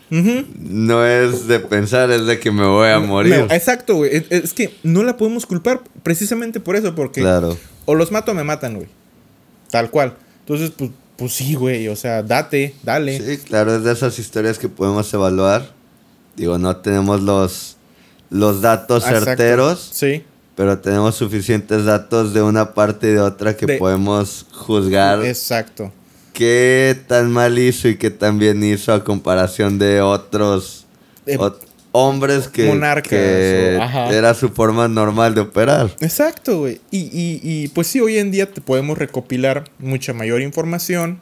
[0.10, 3.48] no es de pensar, es de que me voy a morir.
[3.50, 4.26] exacto, güey.
[4.30, 7.58] Es, que no la podemos culpar precisamente por eso, porque claro.
[7.86, 8.88] o los mato o me matan, güey.
[9.70, 10.16] Tal cual.
[10.42, 11.88] Entonces, pues, pues sí, güey.
[11.88, 13.20] O sea, date, dale.
[13.20, 15.74] Sí, claro, es de esas historias que podemos evaluar.
[16.36, 17.78] Digo, no tenemos los,
[18.30, 19.90] los datos certeros.
[19.94, 20.24] Sí.
[20.56, 25.24] Pero tenemos suficientes datos de una parte y de otra que podemos juzgar.
[25.24, 25.94] Exacto
[26.40, 30.86] qué tan mal hizo y qué tan bien hizo a comparación de otros
[31.26, 31.38] eh,
[31.92, 35.94] hombres que, monarcas, era su forma normal de operar.
[36.00, 36.80] Exacto, güey.
[36.92, 41.20] Y, pues sí, hoy en día te podemos recopilar mucha mayor información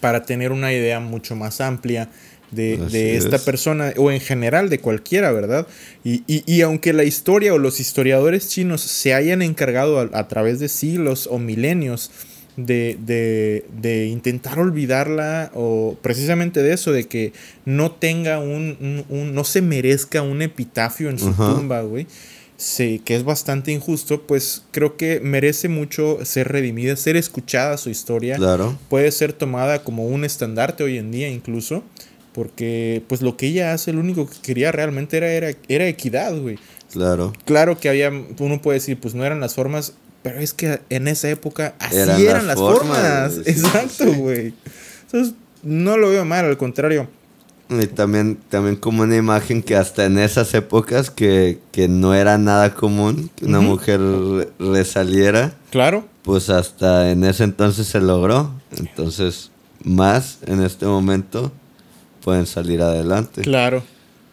[0.00, 2.08] para tener una idea mucho más amplia
[2.50, 5.66] de, esta persona o en general de cualquiera, ¿verdad?
[6.02, 11.28] Y, aunque la historia o los historiadores chinos se hayan encargado a través de siglos
[11.30, 12.10] o milenios
[12.66, 17.32] de, intentar olvidarla o precisamente de eso, de que
[17.64, 22.06] no tenga un, no se merezca un epitafio en su tumba, güey.
[22.60, 27.88] Sí, que es bastante injusto, pues creo que merece mucho ser redimida, ser escuchada su
[27.88, 28.36] historia.
[28.36, 28.78] Claro.
[28.90, 31.82] Puede ser tomada como un estandarte hoy en día incluso,
[32.34, 36.36] porque pues lo que ella hace, lo único que quería realmente era, era, era equidad,
[36.38, 36.58] güey.
[36.92, 37.32] Claro.
[37.46, 41.08] Claro que había, uno puede decir, pues no eran las formas pero es que en
[41.08, 43.38] esa época así eran, las, formas.
[43.46, 44.52] Exacto, güey.
[45.02, 47.08] Entonces, no lo veo mal, al contrario.
[47.70, 51.58] Y también, también como una imagen que hasta en esas épocas que,
[51.88, 54.00] no era nada común que una mujer
[54.58, 55.54] resaliera.
[55.70, 56.04] Claro.
[56.22, 58.52] Pues hasta en ese entonces se logró.
[58.76, 59.50] Entonces,
[59.84, 61.52] más en este momento
[62.22, 63.42] pueden salir adelante.
[63.42, 63.82] Claro.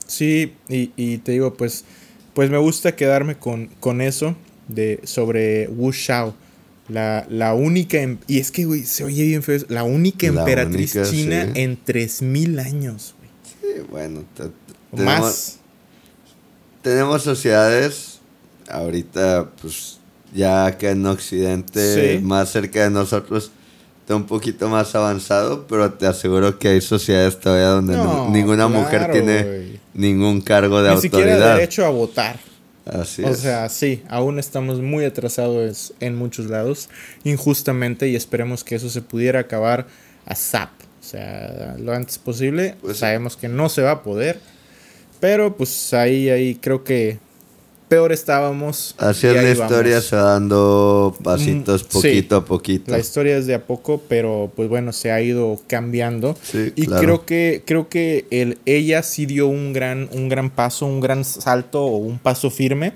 [0.06, 1.86] Sí, y, y te digo, pues,
[2.34, 4.36] pues me gusta quedarme con, con eso
[4.68, 6.36] de, sobre Wu Shao.
[6.90, 10.96] La, la única, em, y es que, güey, se oye bien feo, la única emperatriz
[11.10, 13.30] china en 3000 años, güey.
[13.44, 15.60] Sí, bueno, tenemos, más.
[16.82, 18.20] Tenemos sociedades,
[18.70, 20.00] ahorita, pues,
[20.34, 23.52] ya acá en Occidente, más cerca de nosotros,
[24.02, 27.98] está un poquito más avanzado, pero te aseguro que hay sociedades todavía donde
[28.32, 31.20] ninguna mujer tiene ningún cargo de Ni autoridad.
[31.20, 32.40] Siquiera derecho a votar.
[32.88, 36.90] Así o sea, sí, aún estamos muy atrasados en muchos lados,
[37.24, 39.88] injustamente, y esperemos que eso se pudiera acabar
[40.26, 40.70] a SAP.
[41.00, 42.76] O sea, lo antes posible.
[42.82, 44.40] Pues Sabemos que no se va a poder.
[45.20, 47.20] Pero pues ahí, ahí creo que
[47.88, 48.96] peor estábamos.
[48.98, 52.92] Así es la historia, se va dando pasitos mm, poquito a poquito.
[52.92, 56.38] La historia es de a poco, pero pues bueno, se ha ido cambiando.
[56.54, 61.00] y creo que, creo que el, ella sí dio un gran, un gran paso, un
[61.00, 62.94] gran salto o un paso firme.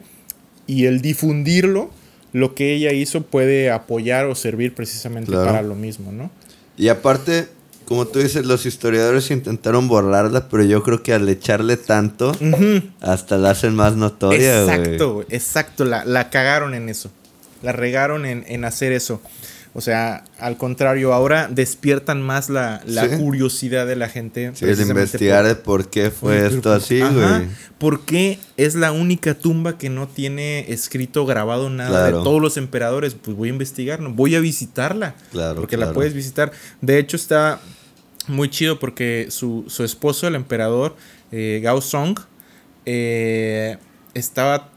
[0.67, 1.89] Y el difundirlo,
[2.33, 6.29] lo que ella hizo puede apoyar o servir precisamente para lo mismo, ¿no?
[6.77, 7.47] Y aparte,
[7.91, 12.31] como tú dices, los historiadores intentaron borrarla, pero yo creo que al echarle tanto,
[13.01, 17.11] hasta la hacen más notoria, Exacto, exacto, la, la, cagaron en eso.
[17.61, 19.21] La regaron en, hacer eso.
[19.73, 22.81] O sea, al contrario, ahora despiertan más la,
[23.17, 24.51] curiosidad de la gente.
[24.53, 27.49] Sí, el investigar por, qué fue esto así, güey.
[27.77, 32.55] ¿Por qué es la única tumba que no tiene escrito, grabado nada de todos los
[32.55, 33.15] emperadores?
[33.15, 34.13] Pues voy a investigar, ¿no?
[34.13, 35.15] Voy a visitarla.
[35.33, 35.59] Claro.
[35.59, 36.53] Porque la puedes visitar.
[36.79, 37.59] De hecho, está
[38.27, 40.95] muy chido porque su, esposo, el emperador
[41.31, 42.19] eh, Gao Song,
[42.85, 43.77] eh,
[44.13, 44.69] estaba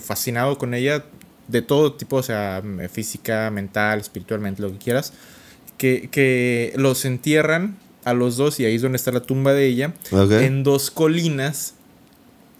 [0.00, 1.04] fascinado con ella
[1.48, 2.62] de todo tipo, o sea,
[2.92, 5.12] física, mental, espiritualmente, lo que quieras,
[5.78, 9.66] que, que los entierran a los dos, y ahí es donde está la tumba de
[9.66, 11.74] ella, en dos colinas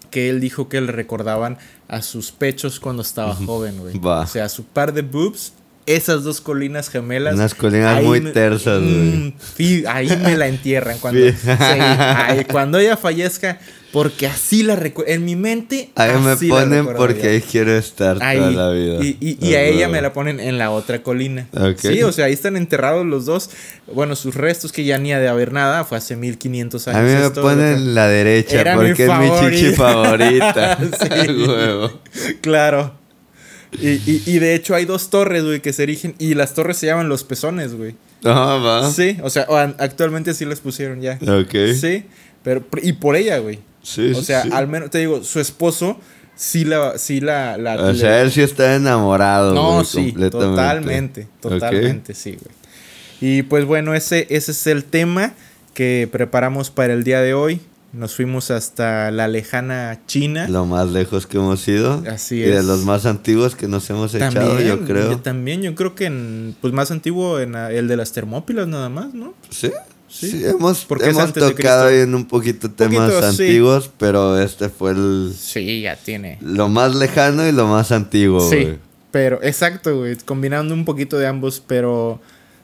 [0.09, 1.57] que él dijo que le recordaban
[1.87, 3.99] a sus pechos cuando estaba joven, güey.
[4.03, 5.53] O sea, su par de boobs
[5.85, 7.35] esas dos colinas gemelas.
[7.35, 8.91] Unas colinas muy tersas, güey.
[8.93, 9.33] Mm,
[9.87, 10.97] ahí me la entierran.
[11.01, 11.21] Cuando,
[12.49, 13.59] cuando ella fallezca,
[13.91, 15.11] porque así la recuerdo.
[15.11, 15.89] En mi mente.
[15.95, 18.99] Ahí me ponen porque ahí quiero estar toda la vida.
[19.01, 21.47] Y, a ella me la ponen en la otra colina.
[21.77, 23.49] Sí, o sea, ahí están enterrados los dos.
[23.93, 25.83] Bueno, sus restos, que ya ni ha de haber nada.
[25.83, 26.99] Fue hace 1500 años.
[26.99, 30.77] A mí me ponen en la derecha porque es mi chichi favorita.
[31.01, 31.41] sí.
[32.41, 33.00] Claro.
[33.79, 36.15] Y, y, de hecho hay dos torres, güey, que se erigen.
[36.19, 37.95] Y las torres se llaman los pezones, güey.
[38.23, 38.91] Ah, va.
[38.91, 39.47] Sí, o sea,
[39.77, 41.17] actualmente sí las pusieron ya.
[41.21, 41.55] Ok.
[41.79, 42.03] Sí,
[42.43, 42.65] pero.
[42.81, 43.59] Y por ella, güey.
[43.81, 45.99] Sí, O sea, al menos, te digo, su esposo
[46.35, 46.97] sí la.
[46.97, 49.53] Sí la, o sea, él sí está enamorado.
[49.53, 51.27] No, sí, totalmente.
[51.39, 52.55] Totalmente, sí, güey.
[53.21, 55.33] Y pues bueno, ese, ese es el tema
[55.73, 57.61] que preparamos para el día de hoy.
[57.93, 60.47] Nos fuimos hasta la lejana China.
[60.47, 62.03] Lo más lejos que hemos ido.
[62.09, 62.47] Así es.
[62.47, 65.17] Y de los más antiguos que nos hemos echado, yo creo.
[65.19, 69.13] también, yo creo que en, pues más antiguo en el de las Termópilas nada más,
[69.13, 69.33] ¿no?
[69.49, 69.71] Sí.
[70.07, 75.33] Sí, hemos, hemos tocado en un poquito temas antiguos, pero este fue el...
[75.37, 76.37] Sí, ya tiene.
[76.41, 78.77] Lo más lejano y lo más antiguo, Sí,
[79.11, 82.19] pero exacto, güey, combinando un poquito de ambos, pero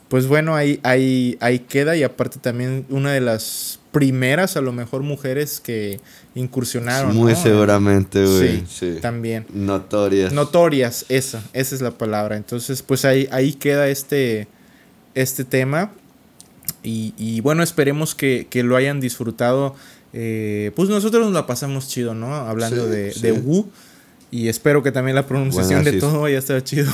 [0.10, 4.72] pues bueno, ahí, ahí, ahí queda y aparte también una de las primeras, a lo
[4.72, 6.00] mejor, mujeres que
[6.36, 7.16] incursionaron.
[7.16, 8.64] Muy seguramente, güey.
[8.70, 9.46] Sí, también.
[9.54, 10.32] Notorias.
[10.32, 12.38] Notorias, esa, esa es la palabra.
[12.38, 14.48] Entonces, pues ahí, ahí queda este,
[15.14, 15.92] este tema.
[16.84, 19.76] Y, bueno, esperemos que, lo hayan disfrutado.
[20.14, 22.34] Eh, pues nosotros nos la pasamos chido, ¿no?
[22.34, 23.70] Hablando de, de Wu.
[24.32, 26.92] Y espero que también la pronunciación de todo haya estado chido.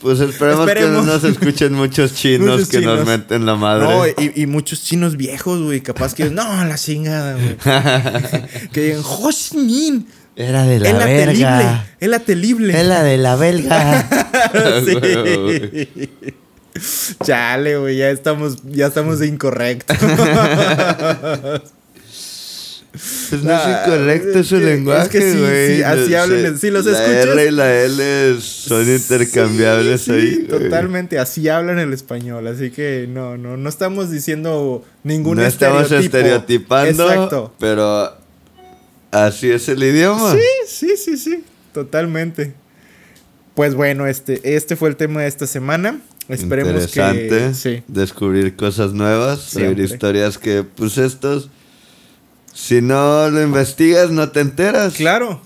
[0.00, 3.84] Pues esperemos, que no nos escuchen muchos chinos que nos meten la madre.
[3.84, 5.80] No, y, muchos chinos viejos, güey.
[5.80, 7.56] Capaz que no, la chingada, güey.
[8.72, 10.06] que digan, Ho Chi Minh.
[10.36, 11.86] Era de la, la verga.
[12.00, 12.78] Es la telible.
[12.78, 14.08] Es la de la belga.
[14.84, 15.88] sí.
[17.24, 19.96] Chale, güey, ya estamos, ya estamos incorrectos.
[22.94, 27.26] Pues no es incorrecto su lenguaje, es que sí, sí, así hablan, sí los escuchas.
[27.26, 30.46] La R y la L son intercambiables ahí.
[30.48, 35.90] totalmente, así hablan el español, así que no, no, no estamos diciendo ningún no estamos
[35.90, 37.52] estereotipando, Exacto.
[37.58, 38.16] pero
[39.10, 40.32] así es el idioma.
[40.32, 42.54] Sí, sí, sí, sí, totalmente.
[43.54, 46.00] Pues bueno, este, este fue el tema de esta semana.
[46.28, 47.82] Esperemos que sí.
[47.88, 51.50] descubrir cosas nuevas, saber historias que, pues estos
[52.54, 54.94] si no lo investigas, no te enteras.
[54.94, 55.40] Claro,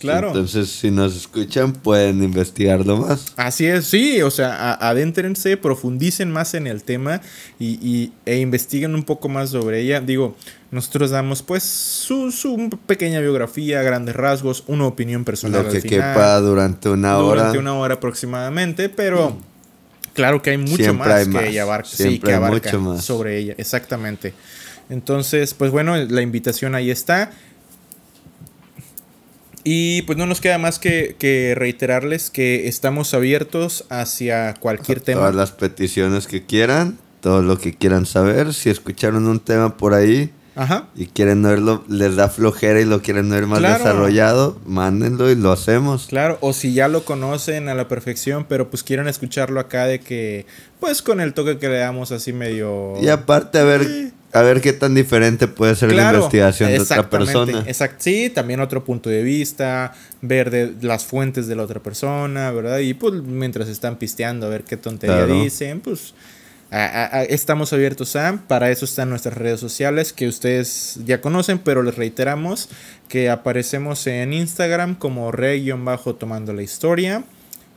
[0.00, 0.28] claro.
[0.28, 3.34] Entonces, si nos escuchan, pueden investigarlo más.
[3.36, 7.20] Así es, sí, o sea, adéntrense, profundicen más en el tema
[7.60, 10.00] y, e investiguen un poco más sobre ella.
[10.00, 10.34] Digo,
[10.70, 15.62] nosotros damos pues su, su pequeña biografía, grandes rasgos, una opinión personal.
[15.62, 17.42] Lo que quepa durante una hora.
[17.42, 19.36] Durante una hora aproximadamente, pero
[20.14, 24.32] claro que hay mucho más que ella abarca, sí, que abarca sobre ella, exactamente.
[24.88, 27.30] Entonces, pues bueno, la invitación ahí está.
[29.68, 35.22] Y pues no nos queda más que, reiterarles que estamos abiertos hacia cualquier tema.
[35.22, 38.54] Todas las peticiones que quieran, todo lo que quieran saber.
[38.54, 40.30] Si escucharon un tema por ahí
[40.94, 45.50] y quieren verlo, les da flojera y lo quieren ver más desarrollado, mándenlo y lo
[45.50, 46.06] hacemos.
[46.06, 49.98] Claro, o si ya lo conocen a la perfección, pero pues quieren escucharlo acá de
[49.98, 50.46] que,
[50.78, 52.94] pues con el toque que le damos así medio...
[53.02, 57.08] Y aparte, a ver a ver qué tan diferente puede ser la investigación de otra
[57.08, 57.64] persona.
[57.66, 62.50] Exacto, sí, también otro punto de vista, ver de las fuentes de la otra persona,
[62.50, 62.78] ¿verdad?
[62.78, 66.14] Y pues mientras están pisteando, a ver qué tontería dicen, pues
[67.28, 71.94] estamos abiertos a, para eso están nuestras redes sociales que ustedes ya conocen, pero les
[71.94, 72.68] reiteramos
[73.08, 77.24] que aparecemos en Instagram como re-tomando la historia.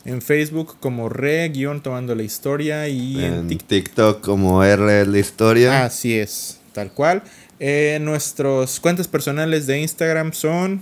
[0.06, 5.86] En Facebook como re-tomando la historia y en, TikTok como R la historia.
[5.86, 7.24] Así es, tal cual.
[7.60, 10.82] Eh, nuestros cuentas personales de Instagram son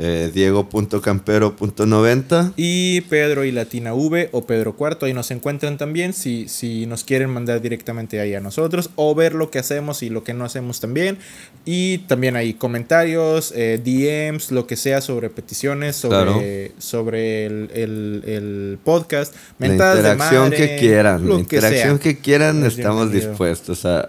[0.00, 6.46] eh, Diego.campero.90 y Pedro y Latina V o Pedro Cuarto, ahí nos encuentran también si,
[6.48, 10.22] si nos quieren mandar directamente ahí a nosotros o ver lo que hacemos y lo
[10.22, 11.18] que no hacemos también.
[11.64, 19.34] Y también hay comentarios, eh, DMs, lo que sea sobre peticiones, sobre, sobre el, podcast.
[19.58, 24.06] La interacción que quieran, la interacción que, quieran, estamos dispuestos a,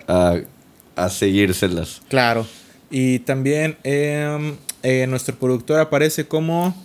[0.96, 2.04] a, seguírselas.
[2.10, 2.46] Claro.
[2.92, 3.78] Y también...
[3.84, 6.76] Em, eh, nuestro productor aparece como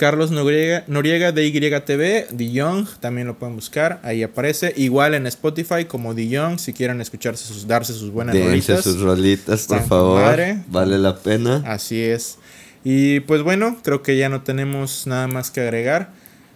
[0.00, 4.72] Carlos Noriega, Noriega de YTV, Young, también lo pueden buscar, ahí aparece.
[4.76, 8.82] Igual en Spotify como Young, si quieren escucharse sus, darse sus buenas rolitas.
[8.82, 10.22] sus rolitas, por favor.
[10.68, 11.62] Vale la pena.
[11.66, 12.38] Así es.
[12.82, 16.12] Y pues bueno, creo que ya no tenemos nada más que agregar.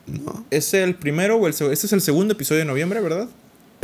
[0.07, 0.44] No.
[0.50, 1.74] ¿Es el primero o el segundo?
[1.74, 3.28] Este es el segundo episodio de noviembre, ¿verdad?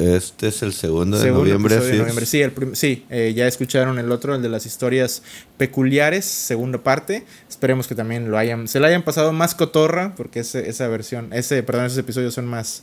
[0.01, 1.79] Este es el segundo de noviembre.
[2.25, 2.43] Sí,
[2.73, 5.23] sí eh, ya escucharon el otro, el de las historias
[5.59, 7.25] peculiares, segunda parte.
[7.49, 11.63] Esperemos que también lo hayan, se lo hayan pasado más cotorra, porque esa versión, ese,
[11.63, 12.83] perdón, esos episodios son más,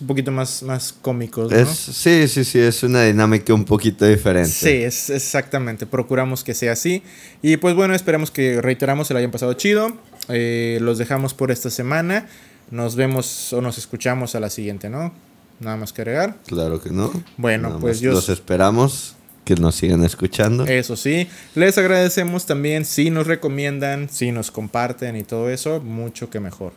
[0.00, 1.50] un poquito más, más cómicos.
[1.50, 1.66] ¿no?
[1.66, 4.50] sí, sí, sí, es una dinámica un poquito diferente.
[4.50, 7.02] Sí, es exactamente, procuramos que sea así.
[7.42, 9.96] Y pues bueno, esperamos que, reiteramos, se lo hayan pasado chido.
[10.28, 12.28] Eh, los dejamos por esta semana.
[12.70, 15.12] Nos vemos o nos escuchamos a la siguiente, ¿no?
[15.62, 16.36] Nada más que agregar.
[16.46, 17.10] Claro que no.
[17.36, 18.12] Bueno, pues yo...
[18.12, 20.66] Los esperamos que nos sigan escuchando.
[20.66, 26.30] Eso sí, les agradecemos también si nos recomiendan, si nos comparten y todo eso, mucho
[26.30, 26.72] que mejor.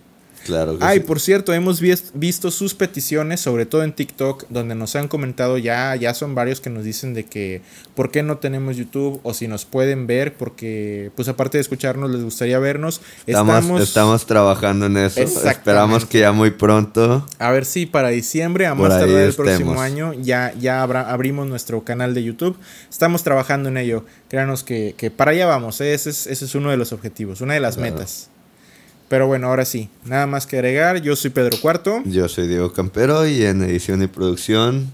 [0.46, 4.96] Claro que Ay, por cierto, hemos visto sus peticiones, sobre todo en TikTok, donde nos
[4.96, 7.64] han comentado ya, ya son varios que nos dicen de que
[7.96, 12.12] por qué no tenemos YouTube o si nos pueden ver, porque pues aparte de escucharnos
[12.12, 13.02] les gustaría vernos.
[13.26, 15.20] Estamos, estamos, trabajando en eso.
[15.22, 17.26] Esperamos que ya muy pronto.
[17.40, 21.84] A ver si para diciembre, a más tardar el próximo año, ya, ya abrimos nuestro
[21.84, 22.56] canal de YouTube.
[22.88, 24.06] Estamos trabajando en ello.
[24.30, 25.82] Créanos que, que para allá vamos.
[25.82, 25.96] ¿eh?
[25.96, 28.30] Ese, es, ese, es, uno de los objetivos, una de las metas.
[29.16, 31.02] Pero bueno, ahora sí, nada más que agregar.
[31.02, 32.04] Yo soy Pedro Cuarto.
[32.04, 34.92] Yo soy Diego Campero y en edición y producción,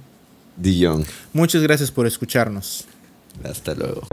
[0.58, 1.04] Dion.
[1.34, 2.86] Muchas gracias por escucharnos.
[3.44, 4.04] Hasta luego.